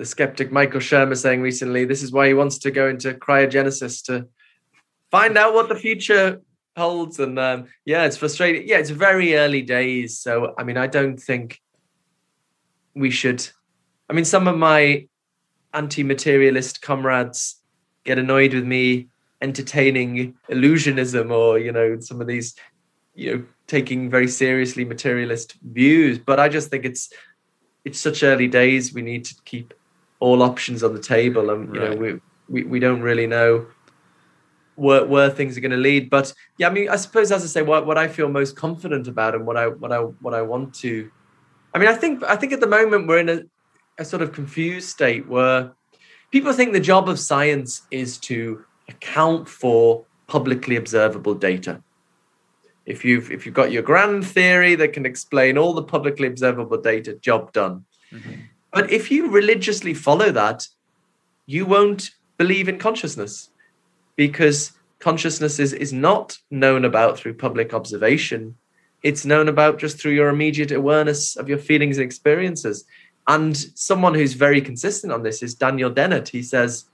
[0.00, 4.02] the skeptic Michael Shermer saying recently, this is why he wants to go into cryogenesis
[4.06, 4.26] to
[5.10, 6.40] find out what the future
[6.74, 7.20] holds.
[7.20, 8.66] And um, yeah, it's frustrating.
[8.66, 10.18] Yeah, it's very early days.
[10.18, 11.60] So, I mean, I don't think
[12.94, 13.46] we should.
[14.08, 15.06] I mean, some of my
[15.74, 17.56] anti materialist comrades
[18.04, 19.08] get annoyed with me
[19.42, 22.54] entertaining illusionism or, you know, some of these,
[23.14, 26.18] you know, taking very seriously materialist views.
[26.18, 27.12] But I just think it's,
[27.84, 28.94] it's such early days.
[28.94, 29.74] We need to keep
[30.20, 31.90] all options on the table, and you right.
[31.90, 33.66] know we, we we don't really know
[34.76, 36.08] where where things are going to lead.
[36.08, 39.08] But yeah, I mean, I suppose as I say, what what I feel most confident
[39.08, 41.10] about and what I what I what I want to,
[41.74, 43.42] I mean, I think I think at the moment we're in a,
[43.98, 45.72] a sort of confused state where
[46.30, 51.82] people think the job of science is to account for publicly observable data.
[52.86, 56.80] If you've if you've got your grand theory that can explain all the publicly observable
[56.80, 57.84] data, job done.
[58.12, 58.32] Mm-hmm.
[58.72, 60.68] But if you religiously follow that,
[61.46, 63.50] you won't believe in consciousness
[64.16, 68.56] because consciousness is, is not known about through public observation.
[69.02, 72.84] It's known about just through your immediate awareness of your feelings and experiences.
[73.26, 76.28] And someone who's very consistent on this is Daniel Dennett.
[76.28, 76.84] He says,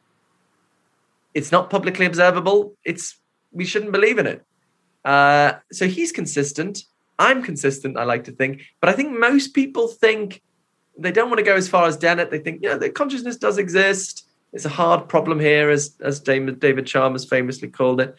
[1.34, 2.74] it's not publicly observable.
[2.84, 3.18] It's
[3.52, 4.44] we shouldn't believe in it.
[5.04, 6.84] Uh, so he's consistent.
[7.18, 8.62] I'm consistent, I like to think.
[8.80, 10.42] But I think most people think
[10.98, 12.30] they don't want to go as far as Dennett.
[12.30, 14.28] They think, yeah, the consciousness does exist.
[14.52, 18.14] It's a hard problem here, as as David, David Chalmers famously called it.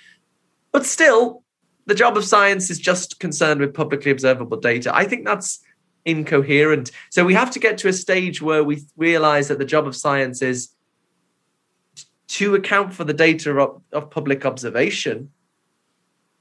[0.72, 1.44] But still,
[1.86, 4.96] the job of science is just concerned with publicly observable data.
[4.96, 5.60] I think that's
[6.06, 6.92] incoherent.
[7.10, 9.96] So we have to get to a stage where we realize that the job of
[9.96, 10.70] science is
[12.28, 15.32] to account for the data of, of public observation,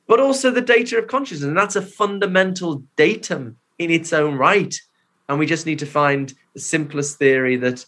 [0.07, 1.49] but also the data of consciousness.
[1.49, 4.75] And that's a fundamental datum in its own right.
[5.29, 7.85] And we just need to find the simplest theory that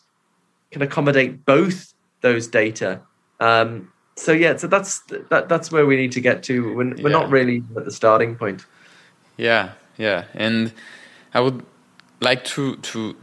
[0.70, 3.01] can accommodate both those data.
[3.41, 6.74] Um, so yeah, so that's that, that's where we need to get to.
[6.74, 7.09] We're, we're yeah.
[7.09, 8.66] not really at the starting point.
[9.36, 10.72] Yeah, yeah, and
[11.32, 11.64] I would
[12.20, 13.16] like to to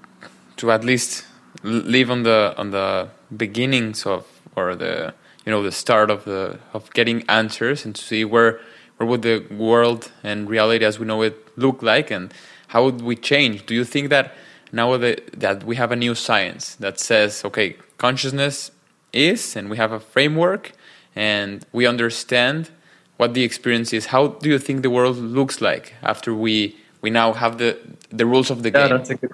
[0.57, 1.25] to at least
[1.63, 5.13] live on the on the beginnings of or the
[5.45, 8.59] you know the start of the of getting answers and to see where
[8.97, 12.33] where would the world and reality as we know it look like and
[12.67, 13.65] how would we change?
[13.65, 14.33] Do you think that
[14.75, 18.71] now that, that we have a new science that says okay consciousness
[19.13, 20.73] is and we have a framework
[21.15, 22.69] and we understand
[23.17, 27.09] what the experience is how do you think the world looks like after we we
[27.09, 27.77] now have the
[28.09, 28.97] the rules of the yeah, game?
[28.97, 29.33] that's a good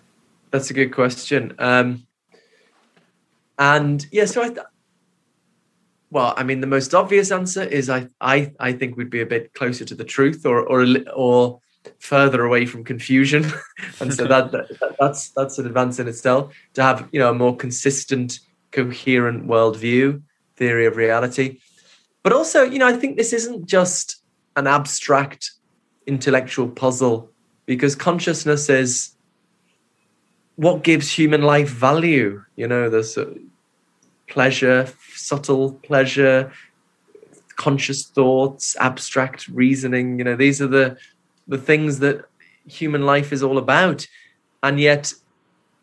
[0.51, 1.53] that's a good question.
[1.57, 2.05] Um
[3.57, 4.67] and yeah so i th-
[6.13, 9.25] well, I mean, the most obvious answer is I, I, I think we'd be a
[9.25, 11.61] bit closer to the truth, or, or, or
[11.99, 13.45] further away from confusion,
[13.99, 17.33] and so that, that, that's that's an advance in itself to have you know a
[17.33, 18.39] more consistent,
[18.71, 20.21] coherent worldview,
[20.55, 21.59] theory of reality,
[22.23, 24.21] but also you know I think this isn't just
[24.55, 25.51] an abstract
[26.07, 27.29] intellectual puzzle
[27.65, 29.15] because consciousness is
[30.55, 32.43] what gives human life value.
[32.55, 33.17] You know, there's
[34.27, 36.51] pleasure, subtle pleasure,
[37.55, 40.17] conscious thoughts, abstract reasoning.
[40.17, 40.97] You know, these are the
[41.51, 42.25] the things that
[42.65, 44.07] human life is all about.
[44.63, 45.13] And yet,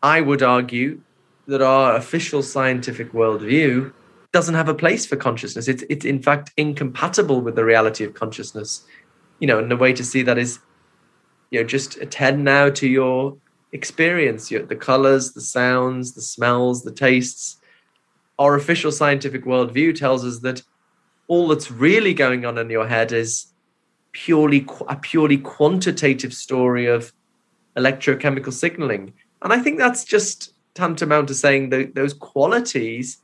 [0.01, 1.01] I would argue
[1.47, 3.93] that our official scientific worldview
[4.31, 5.67] doesn't have a place for consciousness.
[5.67, 8.83] It's it's in fact incompatible with the reality of consciousness.
[9.39, 10.59] You know, and the way to see that is,
[11.51, 13.37] you know, just attend now to your
[13.71, 17.57] experience, your, the colors, the sounds, the smells, the tastes,
[18.39, 20.63] our official scientific worldview tells us that
[21.27, 23.48] all that's really going on in your head is
[24.11, 27.13] purely a purely quantitative story of
[27.77, 33.19] electrochemical signaling and i think that's just tantamount to saying that those qualities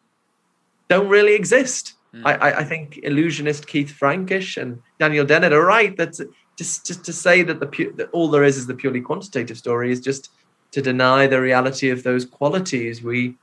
[0.88, 2.22] don't really exist mm.
[2.26, 6.20] I, I, think illusionist keith frankish and daniel dennett are right that
[6.56, 9.92] just, just to say that the that all there is is the purely quantitative story
[9.92, 10.30] is just
[10.72, 13.36] to deny the reality of those qualities we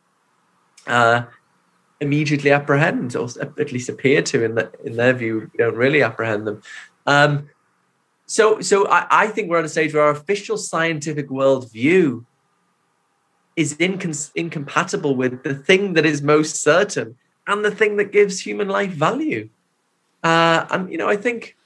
[0.87, 1.23] uh,
[2.03, 6.47] immediately apprehend, or at least appear to in the, in their view, don't really apprehend
[6.47, 6.61] them.
[7.07, 7.49] Um,
[8.27, 12.25] so, so I, I, think we're at a stage where our official scientific worldview
[13.57, 18.41] is incon- incompatible with the thing that is most certain and the thing that gives
[18.41, 19.49] human life value.
[20.23, 21.57] Uh, and you know, I think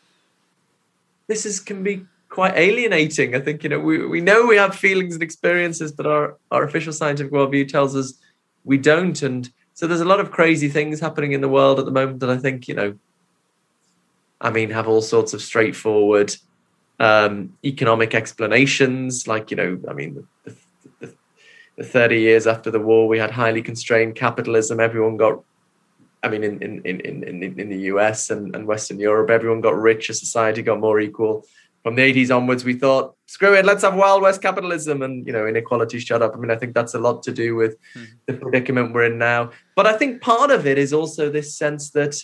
[1.26, 3.34] this is can be quite alienating.
[3.34, 6.64] I think you know we we know we have feelings and experiences, but our our
[6.64, 8.14] official scientific worldview tells us
[8.64, 11.84] we don't, and so there's a lot of crazy things happening in the world at
[11.84, 12.99] the moment that I think, you know,
[14.41, 16.34] I mean, have all sorts of straightforward
[17.01, 19.26] um, economic explanations.
[19.26, 20.57] Like, you know, I mean, the,
[21.01, 21.14] the,
[21.76, 24.80] the 30 years after the war, we had highly constrained capitalism.
[24.80, 25.43] Everyone got,
[26.22, 29.76] I mean, in, in, in, in, in the US and, and Western Europe, everyone got
[29.76, 31.47] richer, society got more equal
[31.87, 35.32] from the 80s onwards, we thought, screw it, let's have Wild West capitalism and, you
[35.32, 36.34] know, inequality shut up.
[36.34, 38.09] I mean, I think that's a lot to do with mm.
[38.26, 39.53] the predicament we're in now.
[39.76, 42.20] But I think part of it is also this sense that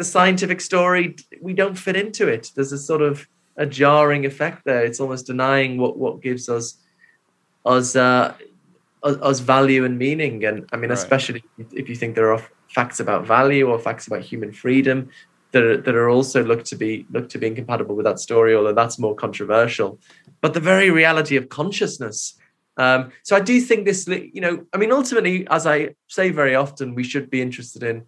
[0.00, 2.52] the scientific story, we don't fit into it.
[2.54, 3.28] There's a sort of
[3.58, 4.82] a jarring effect there.
[4.82, 6.78] It's almost denying what, what gives us,
[7.66, 8.32] us, uh,
[9.02, 10.42] us value and meaning.
[10.46, 10.98] And I mean, right.
[10.98, 15.10] especially if you think there are facts about value or facts about human freedom
[15.52, 18.54] that are, that are also looked to be looked to be incompatible with that story,
[18.54, 19.98] although that's more controversial.
[20.40, 22.38] But the very reality of consciousness.
[22.78, 26.54] Um, so I do think this, you know, I mean, ultimately, as I say very
[26.54, 28.06] often, we should be interested in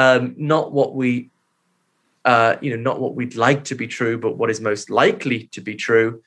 [0.00, 1.30] um, not what we,
[2.24, 5.48] uh, you know, not what we'd like to be true, but what is most likely
[5.48, 6.22] to be true.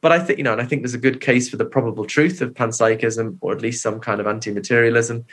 [0.00, 2.04] But I think, you know, and I think there's a good case for the probable
[2.04, 5.24] truth of panpsychism, or at least some kind of anti-materialism.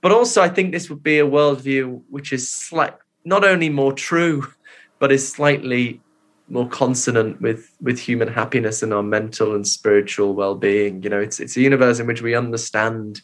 [0.00, 2.94] But also, I think this would be a worldview which is slight,
[3.24, 4.52] not only more true,
[4.98, 6.00] but is slightly
[6.48, 11.38] more consonant with with human happiness and our mental and spiritual well-being you know it's
[11.40, 13.22] it's a universe in which we understand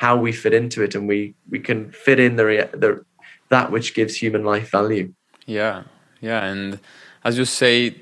[0.00, 3.04] how we fit into it and we we can fit in the the
[3.50, 5.12] that which gives human life value.
[5.46, 5.84] Yeah
[6.20, 6.78] yeah and
[7.24, 7.94] as you say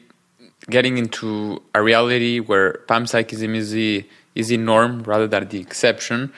[0.69, 6.33] getting into a reality where panpsychism is the is the norm rather than the exception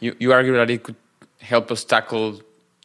[0.00, 0.96] you you argue that it could
[1.40, 2.40] help us tackle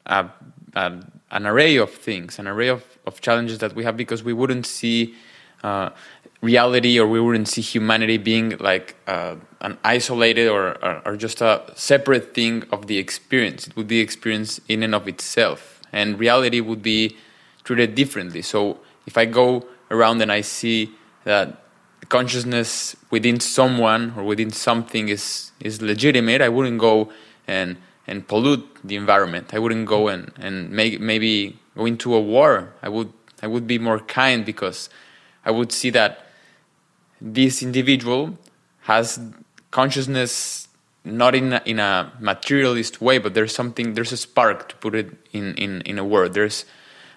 [0.05, 0.27] a,
[0.75, 4.33] a, an array of things an array of of challenges that we have because we
[4.33, 5.13] wouldn't see
[5.63, 5.89] uh,
[6.45, 11.41] reality or we wouldn't see humanity being like uh, an isolated or, or, or, just
[11.41, 13.67] a separate thing of the experience.
[13.67, 15.81] It would be experience in and of itself.
[15.91, 17.17] And reality would be
[17.63, 18.41] treated differently.
[18.41, 20.91] So if I go around and I see
[21.23, 21.63] that
[22.09, 27.11] consciousness within someone or within something is, is legitimate, I wouldn't go
[27.47, 27.77] and
[28.07, 29.53] and pollute the environment.
[29.53, 32.73] I wouldn't go and, and make, maybe go into a war.
[32.81, 34.89] I would I would be more kind because
[35.43, 36.24] I would see that
[37.21, 38.37] this individual
[38.81, 39.19] has
[39.71, 40.67] consciousness
[41.03, 44.95] not in a, in a materialist way, but there's something there's a spark to put
[44.95, 46.33] it in, in, in a word.
[46.33, 46.65] There's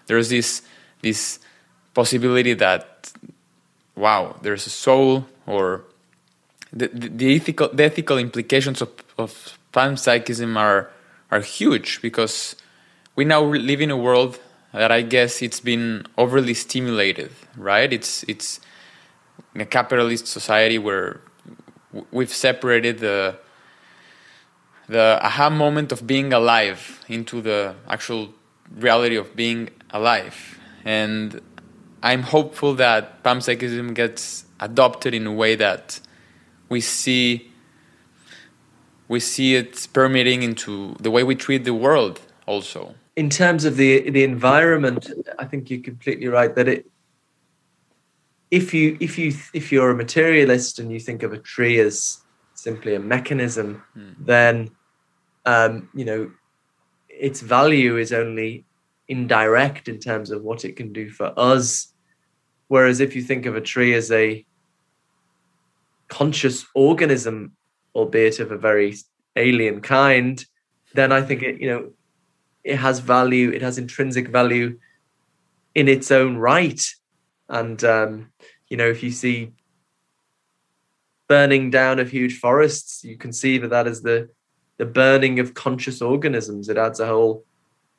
[0.07, 0.63] there's this
[1.01, 1.39] this
[1.95, 3.13] possibility that
[3.97, 5.85] wow, there's a soul or
[6.73, 10.91] the, the, the ethical the ethical implications of, of panpsychism are
[11.31, 12.57] are huge because
[13.17, 14.39] we now live in a world
[14.73, 17.93] that I guess it's been overly stimulated, right?
[17.93, 18.61] It's it's
[19.55, 21.21] in a capitalist society where
[22.11, 23.37] we've separated the
[24.89, 28.33] the aha moment of being alive into the actual
[28.75, 30.59] reality of being alive.
[30.83, 31.43] And
[32.03, 36.01] I'm hopeful that panpsychism gets adopted in a way that
[36.69, 37.51] we see
[39.09, 43.77] we see it permeating into the way we treat the world also in terms of
[43.77, 45.11] the the environment,
[45.41, 46.87] I think you're completely right that it.
[48.51, 52.21] If you if you if you're a materialist and you think of a tree as
[52.55, 54.15] simply a mechanism, mm.
[54.19, 54.71] then
[55.45, 56.31] um, you know
[57.09, 58.65] its value is only
[59.09, 61.93] indirect in terms of what it can do for us.
[62.69, 64.45] Whereas if you think of a tree as a
[66.09, 67.53] conscious organism,
[67.95, 68.95] albeit of a very
[69.37, 70.45] alien kind,
[70.95, 71.93] then I think it you know
[72.65, 74.79] it has value, it has intrinsic value
[75.75, 76.83] in its own right.
[77.49, 78.33] And, um,
[78.69, 79.53] you know, if you see
[81.29, 84.29] burning down of huge forests, you can see that that is the,
[84.77, 86.69] the burning of conscious organisms.
[86.69, 87.45] It adds a whole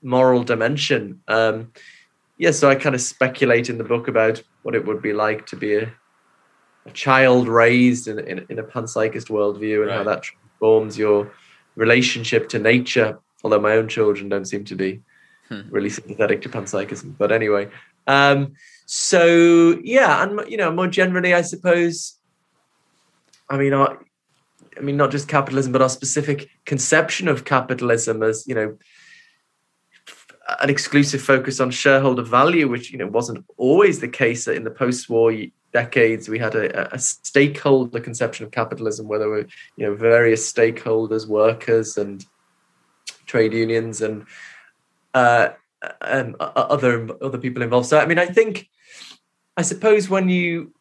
[0.01, 1.21] moral dimension.
[1.27, 1.71] Um,
[2.37, 5.45] yeah, so I kind of speculate in the book about what it would be like
[5.47, 5.91] to be a,
[6.85, 9.97] a child raised in, in, in, a panpsychist worldview and right.
[9.97, 11.31] how that transforms your
[11.75, 15.01] relationship to nature although my own children don't seem to be
[15.47, 15.61] hmm.
[15.69, 17.17] really sympathetic to panpsychism.
[17.17, 17.69] But anyway,
[18.09, 18.53] um,
[18.87, 22.17] so yeah, and you know, more generally, I suppose.
[23.47, 24.03] I mean, our,
[24.75, 28.77] I mean, not just capitalism, but our specific conception of capitalism as you know
[30.59, 34.71] an exclusive focus on shareholder value, which you know wasn't always the case in the
[34.71, 35.31] post-war
[35.71, 36.27] decades.
[36.27, 39.47] We had a, a, stakeholder conception of capitalism, where there were
[39.77, 42.25] you know various stakeholders, workers, and
[43.27, 44.25] trade unions and
[45.13, 45.49] uh,
[46.01, 47.87] and other other people involved.
[47.87, 48.69] So I mean, I think,
[49.57, 50.73] I suppose when you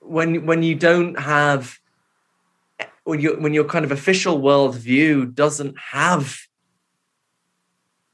[0.00, 1.78] when when you don't have
[3.04, 6.38] when you when your kind of official worldview doesn't have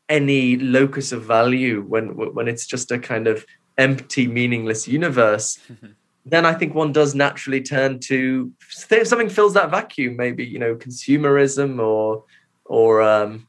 [0.09, 3.47] any locus of value when when it's just a kind of
[3.79, 5.59] empty meaningless universe
[6.27, 10.75] then i think one does naturally turn to something fills that vacuum maybe you know
[10.75, 12.25] consumerism or
[12.67, 13.49] or um,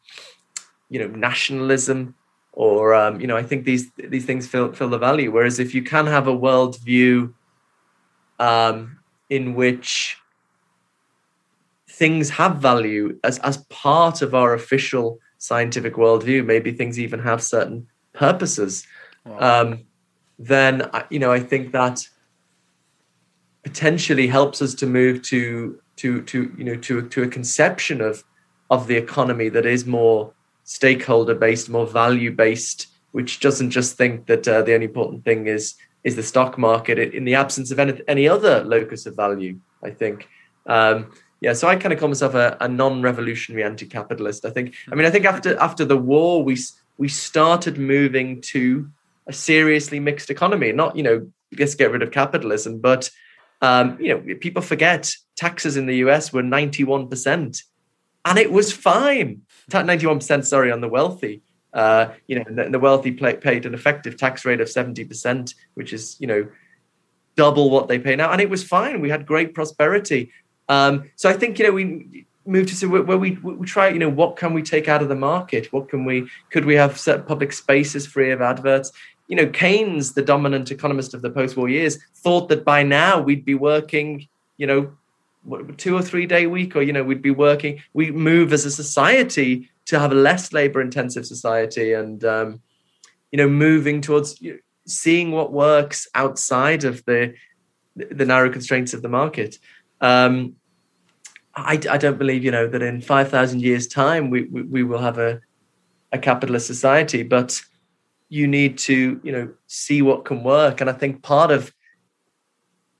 [0.94, 2.14] you know nationalism
[2.54, 5.32] or um, you know I think these these things fill fill the value.
[5.32, 7.34] Whereas if you can have a worldview
[8.40, 10.18] um, in which
[11.90, 17.42] things have value as as part of our official scientific worldview, maybe things even have
[17.42, 18.86] certain purposes.
[19.26, 19.62] Wow.
[19.62, 19.80] Um,
[20.38, 22.08] then you know I think that
[23.64, 28.24] potentially helps us to move to to to you know to to a conception of
[28.70, 30.34] of the economy that is more
[30.64, 35.48] stakeholder based, more value based, which doesn't just think that uh, the only important thing
[35.48, 39.58] is is the stock market in the absence of any, any other locus of value.
[39.84, 40.28] I think.
[40.66, 41.12] Um,
[41.42, 44.46] yeah, so I kind of call myself a, a non-revolutionary anti-capitalist.
[44.46, 44.76] I think.
[44.92, 46.58] I mean, I think after after the war, we
[46.98, 48.90] we started moving to
[49.28, 50.72] a seriously mixed economy.
[50.72, 53.10] Not you know, let's get rid of capitalism, but
[53.62, 57.64] um, you know, people forget taxes in the US were ninety-one percent
[58.26, 59.42] and it was fine.
[59.70, 61.42] 91%, sorry, on the wealthy.
[61.74, 65.56] Uh, you know, the, the wealthy pay, paid an effective tax rate of seventy percent,
[65.74, 66.48] which is you know
[67.36, 69.02] double what they pay now, and it was fine.
[69.02, 70.32] We had great prosperity.
[70.70, 74.00] Um, so I think you know we moved to where, where we we try you
[74.00, 75.72] know what can we take out of the market?
[75.74, 78.92] What can we could we have set public spaces free of adverts?
[79.28, 83.46] You know, Keynes, the dominant economist of the post-war years, thought that by now we'd
[83.46, 84.92] be working, you know,
[85.78, 87.82] two or three day week, or you know, we'd be working.
[87.94, 92.62] We move as a society to have a less labor-intensive society, and um,
[93.32, 94.42] you know, moving towards
[94.86, 97.34] seeing what works outside of the
[97.96, 99.60] the narrow constraints of the market.
[100.02, 100.56] Um,
[101.56, 104.84] I, I don't believe, you know, that in five thousand years' time we, we, we
[104.84, 105.42] will have a
[106.12, 107.62] a capitalist society, but
[108.30, 110.82] you need to, you know, see what can work.
[110.82, 111.74] And I think part of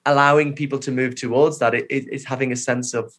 [0.06, 3.14] allowing people to move towards that is having a sense of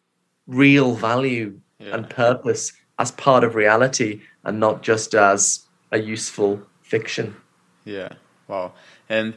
[0.47, 1.95] real value yeah.
[1.95, 7.35] and purpose as part of reality and not just as a useful fiction.
[7.83, 8.09] Yeah.
[8.47, 8.73] Wow.
[9.09, 9.33] And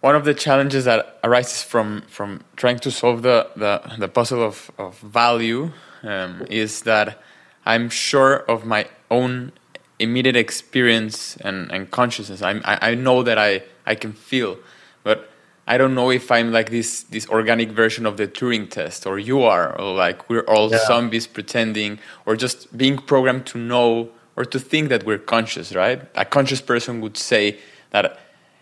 [0.00, 4.42] one of the challenges that arises from from trying to solve the the, the puzzle
[4.42, 7.20] of, of value um, is that
[7.64, 9.52] I'm sure of my own
[9.98, 12.42] immediate experience and, and consciousness.
[12.42, 14.58] I'm, I, I know that I, I can feel,
[15.66, 19.18] I don't know if I'm like this this organic version of the Turing test, or
[19.18, 20.84] you are, or like we're all yeah.
[20.86, 26.02] zombies pretending, or just being programmed to know or to think that we're conscious, right?
[26.14, 27.58] A conscious person would say
[27.90, 28.18] that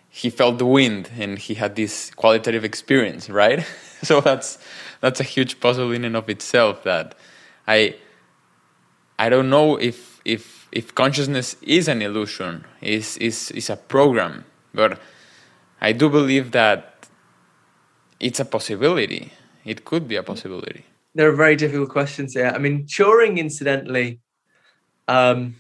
[0.09, 3.65] he felt the wind and he had this qualitative experience, right?
[4.03, 4.59] so that's
[5.01, 6.83] that's a huge puzzle in and of itself.
[6.85, 7.15] That
[7.67, 7.97] I
[9.19, 14.45] I don't know if if if consciousness is an illusion, is is is a program,
[14.75, 15.01] but
[15.81, 17.09] I do believe that
[18.18, 19.33] it's a possibility.
[19.64, 20.85] It could be a possibility.
[21.14, 22.53] There are very difficult questions here.
[22.55, 24.20] I mean, Turing, incidentally,
[25.09, 25.57] um,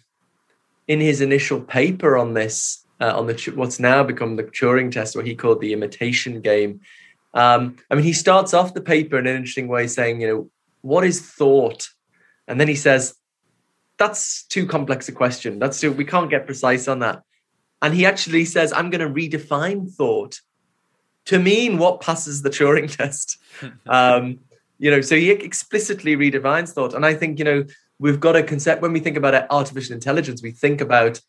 [0.86, 5.16] in his initial paper on this, uh, on the what's now become the Turing test,
[5.16, 6.80] what he called the imitation game.
[7.32, 10.50] Um, I mean, he starts off the paper in an interesting way, saying, you know,
[10.82, 11.88] what is thought?
[12.46, 13.14] And then he says,
[13.98, 15.58] that's too complex a question.
[15.58, 17.22] That's too, we can't get precise on that.
[17.82, 20.40] And he actually says, I'm going to redefine thought
[21.26, 23.38] to mean what passes the Turing test.
[23.86, 24.40] Um,
[24.78, 26.94] you know, so he explicitly redefines thought.
[26.94, 27.64] And I think, you know,
[27.98, 31.20] we've got a concept when we think about artificial intelligence, we think about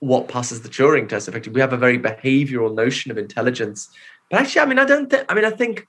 [0.00, 1.54] what passes the Turing test effectively.
[1.54, 3.88] We have a very behavioral notion of intelligence.
[4.30, 5.86] But actually, I mean, I don't think, I mean, I think,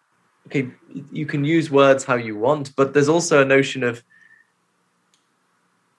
[0.47, 0.69] okay,
[1.11, 4.01] you can use words how you want, but there's also a notion of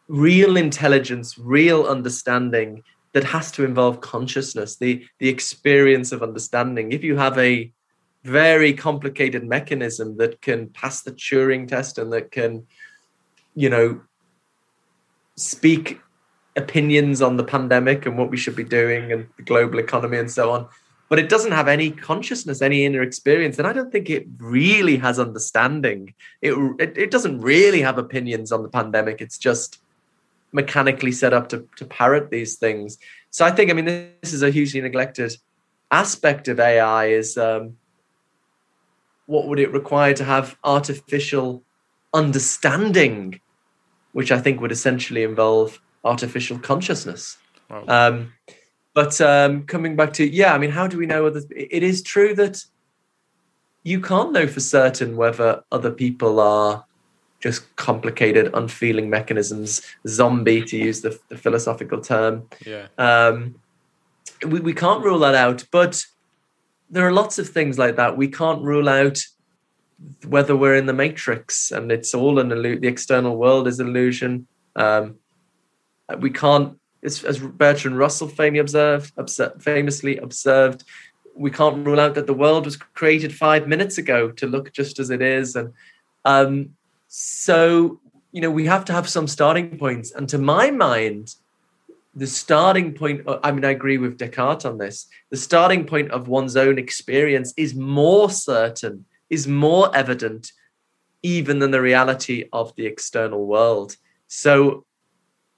[0.08, 2.82] real intelligence, real understanding
[3.12, 6.92] that has to involve consciousness, the the experience of understanding.
[6.92, 7.72] If you have a
[8.24, 12.66] very complicated mechanism that can pass the Turing test and that can,
[13.54, 14.00] you know,
[15.36, 16.00] speak
[16.56, 20.30] opinions on the pandemic and what we should be doing and the global economy and
[20.30, 20.68] so on,
[21.08, 24.96] but it doesn't have any consciousness, any inner experience, and I don't think it really
[24.98, 26.14] has understanding.
[26.42, 29.20] It it, it doesn't really have opinions on the pandemic.
[29.20, 29.80] It's just
[30.52, 32.98] mechanically set up to, to parrot these things.
[33.30, 35.36] So I think, I mean, this is a hugely neglected
[35.90, 37.76] aspect of AI is um,
[39.26, 41.62] what would it require to have artificial
[42.14, 43.40] understanding,
[44.12, 47.38] which I think would essentially involve artificial consciousness.
[47.68, 47.84] Wow.
[47.88, 48.32] Um,
[48.94, 52.02] but um, coming back to, yeah, I mean, how do we know whether it is
[52.02, 52.64] true that
[53.82, 56.84] you can't know for certain whether other people are
[57.40, 62.48] just complicated, unfeeling mechanisms, zombie to use the, the philosophical term.
[62.66, 62.88] Yeah.
[62.98, 63.54] Um,
[64.46, 66.04] we, we can't rule that out, but
[66.90, 68.16] there are lots of things like that.
[68.16, 69.18] We can't rule out
[70.26, 74.46] whether we're in the matrix and it's all an illusion, the external world is illusion.
[74.76, 75.16] Um,
[76.18, 79.12] we can't, as, as Bertrand Russell famously observed,
[79.60, 80.84] famously observed,
[81.34, 84.98] we can't rule out that the world was created five minutes ago to look just
[84.98, 85.54] as it is.
[85.54, 85.72] And
[86.24, 86.70] um,
[87.08, 88.00] so,
[88.32, 90.12] you know, we have to have some starting points.
[90.12, 91.34] And to my mind,
[92.14, 95.06] the starting point, uh, I mean, I agree with Descartes on this.
[95.30, 100.52] The starting point of one's own experience is more certain, is more evident,
[101.22, 103.96] even than the reality of the external world.
[104.26, 104.84] So,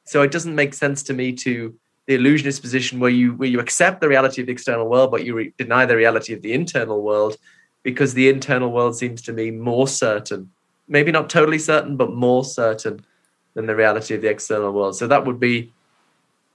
[0.04, 1.74] so it doesn't make sense to me to
[2.06, 5.24] the illusionist position where you where you accept the reality of the external world, but
[5.24, 7.36] you re- deny the reality of the internal world,
[7.82, 10.50] because the internal world seems to me more certain
[10.90, 13.04] maybe not totally certain, but more certain
[13.54, 14.96] than the reality of the external world.
[14.96, 15.72] So that would be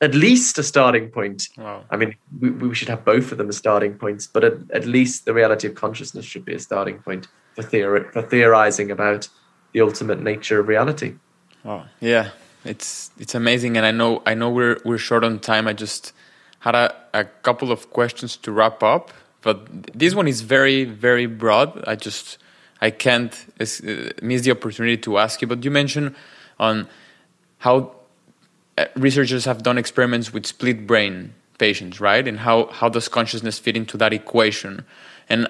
[0.02, 1.50] at least a starting point.
[1.58, 1.84] Wow.
[1.90, 4.86] I mean, we, we should have both of them as starting points, but at, at
[4.86, 9.28] least the reality of consciousness should be a starting point for, theori- for theorizing about
[9.74, 11.16] the ultimate nature of reality.
[11.64, 12.30] Oh, yeah.
[12.66, 15.68] it's it's amazing, and I know I know we're we're short on time.
[15.68, 16.14] I just
[16.60, 19.12] had a, a couple of questions to wrap up,
[19.42, 21.84] but this one is very very broad.
[21.88, 22.38] I just
[22.86, 23.66] I can't uh,
[24.22, 25.48] miss the opportunity to ask you.
[25.48, 26.16] But you mentioned
[26.60, 26.88] on
[27.60, 27.96] how
[28.78, 32.26] uh, researchers have done experiments with split brain patients, right?
[32.28, 34.86] And how how does consciousness fit into that equation?
[35.30, 35.48] And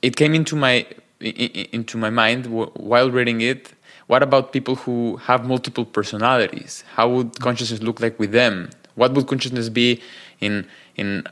[0.00, 0.86] it came into my
[1.20, 3.72] into my mind while reading it
[4.12, 6.84] what about people who have multiple personalities?
[6.96, 8.70] How would consciousness look like with them?
[8.94, 10.02] What would consciousness be
[10.40, 10.66] in
[10.96, 11.26] in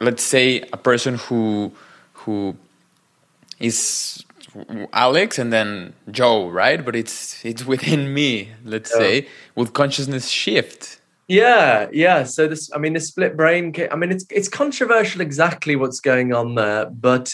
[0.00, 1.72] let's say a person who
[2.24, 2.56] who
[3.58, 4.24] is
[4.92, 6.84] Alex and then Joe, right?
[6.84, 9.26] But it's it's within me, let's say.
[9.54, 11.00] with consciousness shift?
[11.28, 12.24] Yeah, yeah.
[12.24, 13.74] So this, I mean, the split brain.
[13.90, 17.32] I mean, it's it's controversial exactly what's going on there, but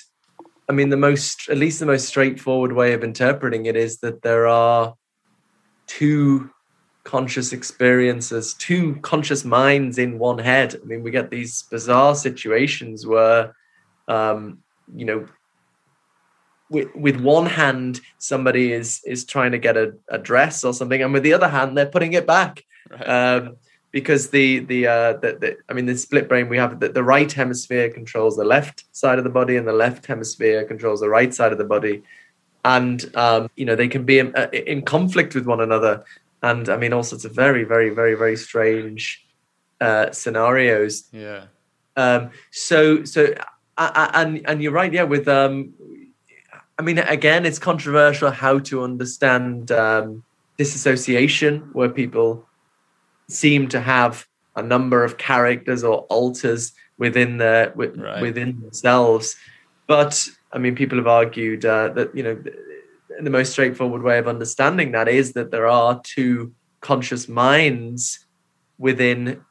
[0.69, 4.21] I mean, the most, at least the most straightforward way of interpreting it is that
[4.21, 4.95] there are
[5.87, 6.51] two
[7.05, 10.75] conscious experiences, two conscious minds in one head.
[10.75, 13.55] I mean, we get these bizarre situations where,
[14.09, 14.59] um,
[14.95, 15.27] you know,
[16.71, 21.03] with, with one hand somebody is is trying to get a, a dress or something,
[21.03, 22.65] and with the other hand they're putting it back.
[22.91, 23.09] Right.
[23.09, 23.57] Um,
[23.91, 27.03] because the the, uh, the, the I mean the split brain we have the, the
[27.03, 31.09] right hemisphere controls the left side of the body and the left hemisphere controls the
[31.09, 32.03] right side of the body
[32.65, 36.05] and um, you know they can be in, uh, in, conflict with one another
[36.43, 39.25] and I mean all sorts of very very very very strange
[39.81, 41.45] uh, scenarios yeah
[41.97, 43.35] um, so so
[43.79, 45.73] and and you're right yeah with um
[46.79, 50.23] I mean again it's controversial how to understand um,
[50.57, 52.47] disassociation where people
[53.29, 54.27] seem to have
[54.57, 58.21] a number of characters or alters within the right.
[58.21, 59.37] within themselves.
[59.87, 62.43] But I mean, people have argued uh, that you know
[63.21, 68.27] the most straightforward way of understanding that is that there are two conscious minds
[68.79, 69.45] within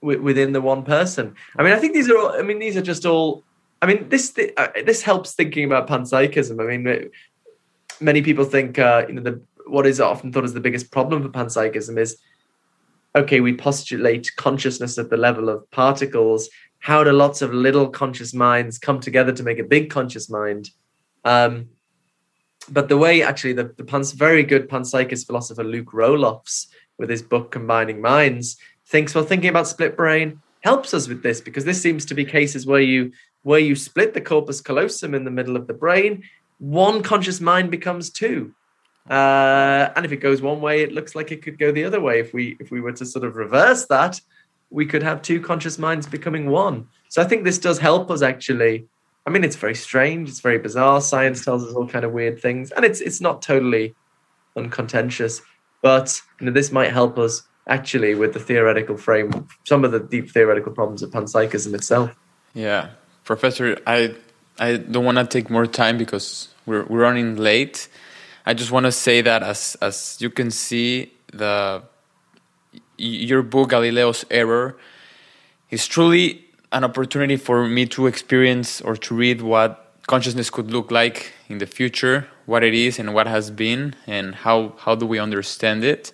[0.00, 1.34] within the one person.
[1.56, 2.30] I mean, I think these are all.
[2.30, 3.44] I mean, these are just all.
[3.82, 6.60] I mean, this uh, this helps thinking about panpsychism.
[6.60, 7.10] I mean,
[8.00, 11.22] many people think uh, you know the what is often thought as the biggest problem
[11.22, 12.18] for panpsychism is
[13.14, 16.50] okay, we postulate consciousness at the level of particles.
[16.80, 20.70] How do lots of little conscious minds come together to make a big conscious mind?
[21.24, 21.70] Um,
[22.68, 26.66] but the way actually the, the pan, very good panpsychist philosopher Luke Roelofs,
[26.98, 31.40] with his book Combining Minds, thinks well thinking about split brain helps us with this
[31.40, 33.12] because this seems to be cases where you
[33.42, 36.24] where you split the corpus callosum in the middle of the brain,
[36.58, 38.52] one conscious mind becomes two.
[39.08, 42.00] Uh, and if it goes one way, it looks like it could go the other
[42.00, 42.18] way.
[42.18, 44.20] If we if we were to sort of reverse that,
[44.70, 46.88] we could have two conscious minds becoming one.
[47.10, 48.88] So I think this does help us actually.
[49.26, 51.00] I mean, it's very strange, it's very bizarre.
[51.00, 53.94] Science tells us all kind of weird things, and it's it's not totally
[54.56, 55.34] uncontentious.
[55.82, 57.34] But you know, this might help us
[57.66, 62.14] actually with the theoretical frame, some of the deep theoretical problems of panpsychism itself.
[62.54, 62.90] Yeah,
[63.24, 64.14] Professor, I
[64.58, 67.88] I don't want to take more time because we're we're running late.
[68.46, 71.82] I just want to say that as as you can see, the
[72.96, 74.76] your book Galileo's Error
[75.70, 80.90] is truly an opportunity for me to experience or to read what consciousness could look
[80.90, 85.04] like in the future, what it is and what has been, and how how do
[85.04, 86.12] we understand it.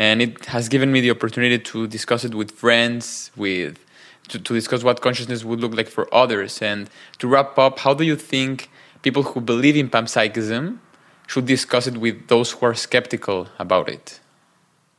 [0.00, 3.84] And it has given me the opportunity to discuss it with friends, with
[4.28, 6.62] to, to discuss what consciousness would look like for others.
[6.62, 6.88] And
[7.18, 8.70] to wrap up, how do you think
[9.02, 10.78] people who believe in panpsychism
[11.26, 14.20] should discuss it with those who are skeptical about it?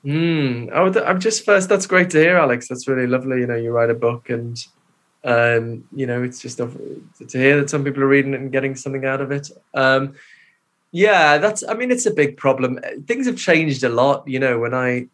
[0.06, 1.68] Mm, I I'm just first.
[1.68, 2.68] That's great to hear, Alex.
[2.68, 3.40] That's really lovely.
[3.40, 4.56] You know, you write a book, and
[5.24, 6.70] um, you know, it's just to
[7.32, 9.50] hear that some people are reading it and getting something out of it.
[9.74, 10.14] Um,
[10.92, 11.64] yeah, that's.
[11.68, 12.80] I mean, it's a big problem.
[13.08, 14.28] Things have changed a lot.
[14.28, 15.08] You know, when I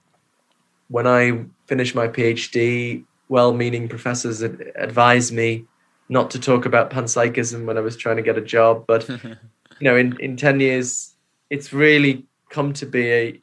[0.90, 5.66] when I finished my PhD, well-meaning professors advised me
[6.10, 9.08] not to talk about panpsychism when I was trying to get a job, but
[9.80, 11.16] you know, in, in 10 years,
[11.50, 13.42] it's really come to be a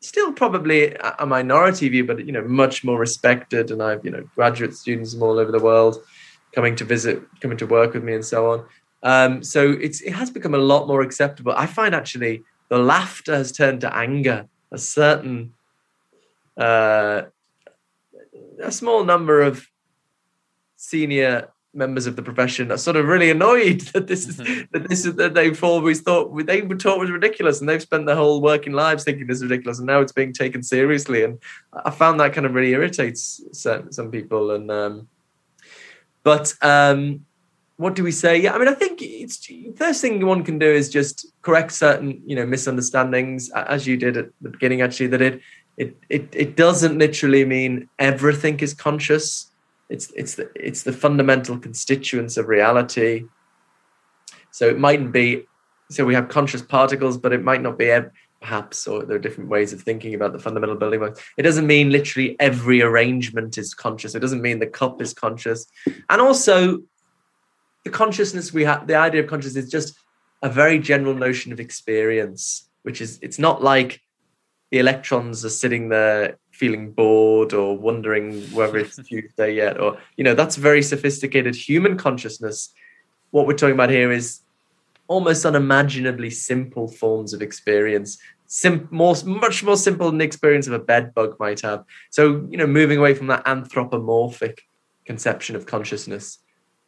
[0.00, 3.70] still probably a minority view, but, you know, much more respected.
[3.70, 5.98] And I've, you know, graduate students from all over the world
[6.54, 8.64] coming to visit, coming to work with me and so on.
[9.02, 11.52] Um, so it's, it has become a lot more acceptable.
[11.56, 14.48] I find actually the laughter has turned to anger.
[14.70, 15.52] A certain,
[16.56, 17.22] uh,
[18.60, 19.66] a small number of
[20.76, 24.62] senior members of the profession are sort of really annoyed that this is mm-hmm.
[24.72, 28.04] that this is that they've always thought they were taught was ridiculous and they've spent
[28.04, 31.38] their whole working lives thinking this is ridiculous and now it's being taken seriously and
[31.84, 35.08] I found that kind of really irritates some, some people and um,
[36.22, 37.24] but um,
[37.76, 38.38] what do we say?
[38.38, 42.22] Yeah, I mean, I think it's first thing one can do is just correct certain,
[42.26, 44.82] you know, misunderstandings, as you did at the beginning.
[44.82, 45.40] Actually, that it
[45.76, 49.50] it, it, it doesn't literally mean everything is conscious.
[49.88, 53.24] It's, it's, the, it's the fundamental constituents of reality.
[54.50, 55.44] So it mightn't be,
[55.90, 57.90] so we have conscious particles, but it might not be
[58.40, 61.22] perhaps, or there are different ways of thinking about the fundamental building blocks.
[61.36, 64.14] It doesn't mean literally every arrangement is conscious.
[64.14, 65.66] It doesn't mean the cup is conscious.
[66.10, 66.80] And also,
[67.84, 69.94] the consciousness we have, the idea of consciousness is just
[70.42, 74.00] a very general notion of experience, which is, it's not like
[74.70, 80.24] the electrons are sitting there feeling bored or wondering whether it's Tuesday yet, or, you
[80.24, 82.72] know, that's very sophisticated human consciousness.
[83.30, 84.40] What we're talking about here is
[85.08, 88.18] almost unimaginably simple forms of experience.
[88.46, 91.84] Sim- more much more simple than the experience of a bed bug might have.
[92.10, 94.62] So you know moving away from that anthropomorphic
[95.04, 96.38] conception of consciousness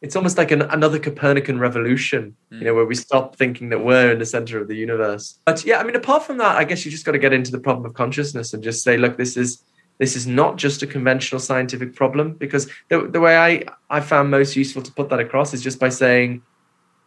[0.01, 2.59] it's almost like an, another copernican revolution mm.
[2.59, 5.63] you know where we stop thinking that we're in the center of the universe but
[5.65, 7.59] yeah i mean apart from that i guess you just got to get into the
[7.59, 9.63] problem of consciousness and just say look this is
[9.97, 14.29] this is not just a conventional scientific problem because the, the way I, I found
[14.29, 16.41] most useful to put that across is just by saying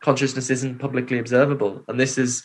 [0.01, 1.82] consciousness isn't publicly observable.
[1.89, 2.45] And this is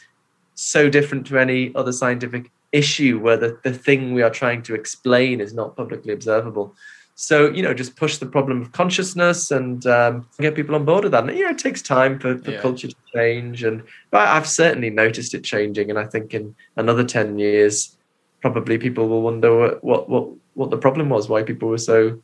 [0.56, 4.76] so different to any other scientific issue where the, the thing we are trying to
[4.76, 6.76] explain is not publicly observable.
[7.16, 11.04] So, you know, just push the problem of consciousness and um, get people on board
[11.04, 11.24] with that.
[11.24, 12.62] And, you know, it takes time for, for yeah.
[12.62, 13.64] culture to change.
[13.64, 15.90] And but I've certainly noticed it changing.
[15.90, 17.96] And I think in another 10 years,
[18.42, 22.20] probably people will wonder what, what, what the problem was, why people were so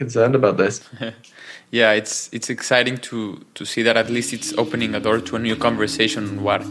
[0.00, 0.80] concerned about this.
[1.70, 5.36] yeah, it's it's exciting to to see that at least it's opening a door to
[5.36, 6.62] a new conversation on what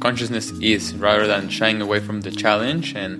[0.00, 2.94] consciousness is, rather than shying away from the challenge.
[2.94, 3.12] And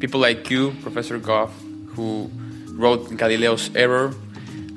[0.00, 1.52] people like you, Professor Goff,
[1.94, 2.30] who
[2.78, 4.14] wrote Galileo's Error,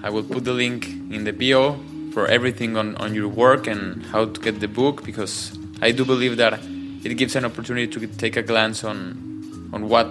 [0.04, 1.80] I will put the link in the bio
[2.12, 6.04] for everything on, on your work and how to get the book because I do
[6.04, 6.60] believe that
[7.04, 10.08] it gives an opportunity to take a glance on on what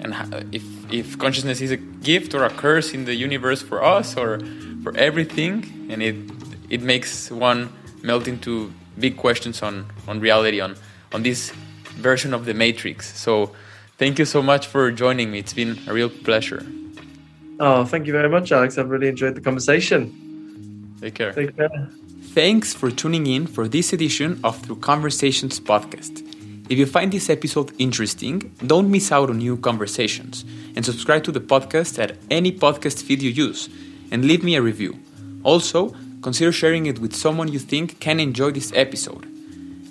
[0.00, 0.14] and
[0.52, 4.40] if if consciousness is a gift or a curse in the universe for us or
[4.82, 6.16] for everything, and it
[6.70, 7.72] it makes one
[8.02, 10.76] melt into big questions on on reality on
[11.12, 11.50] on this
[11.96, 13.18] version of the matrix.
[13.18, 13.52] So
[13.98, 15.40] thank you so much for joining me.
[15.40, 16.64] It's been a real pleasure.
[17.58, 18.76] Oh, thank you very much, Alex.
[18.78, 20.96] I've really enjoyed the conversation.
[21.00, 21.32] Take care.
[21.32, 21.90] Take care.
[22.34, 26.22] Thanks for tuning in for this edition of Through Conversations podcast.
[26.68, 30.44] If you find this episode interesting, don't miss out on new conversations
[30.74, 33.68] and subscribe to the podcast at any podcast feed you use
[34.10, 34.98] and leave me a review.
[35.44, 39.26] Also, consider sharing it with someone you think can enjoy this episode.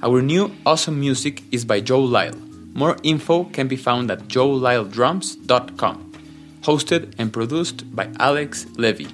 [0.04, 2.36] Our new awesome music is by Joe Lyle.
[2.74, 6.05] More info can be found at joelyledrums.com.
[6.66, 9.08] Hosted and produced by Alex Levy.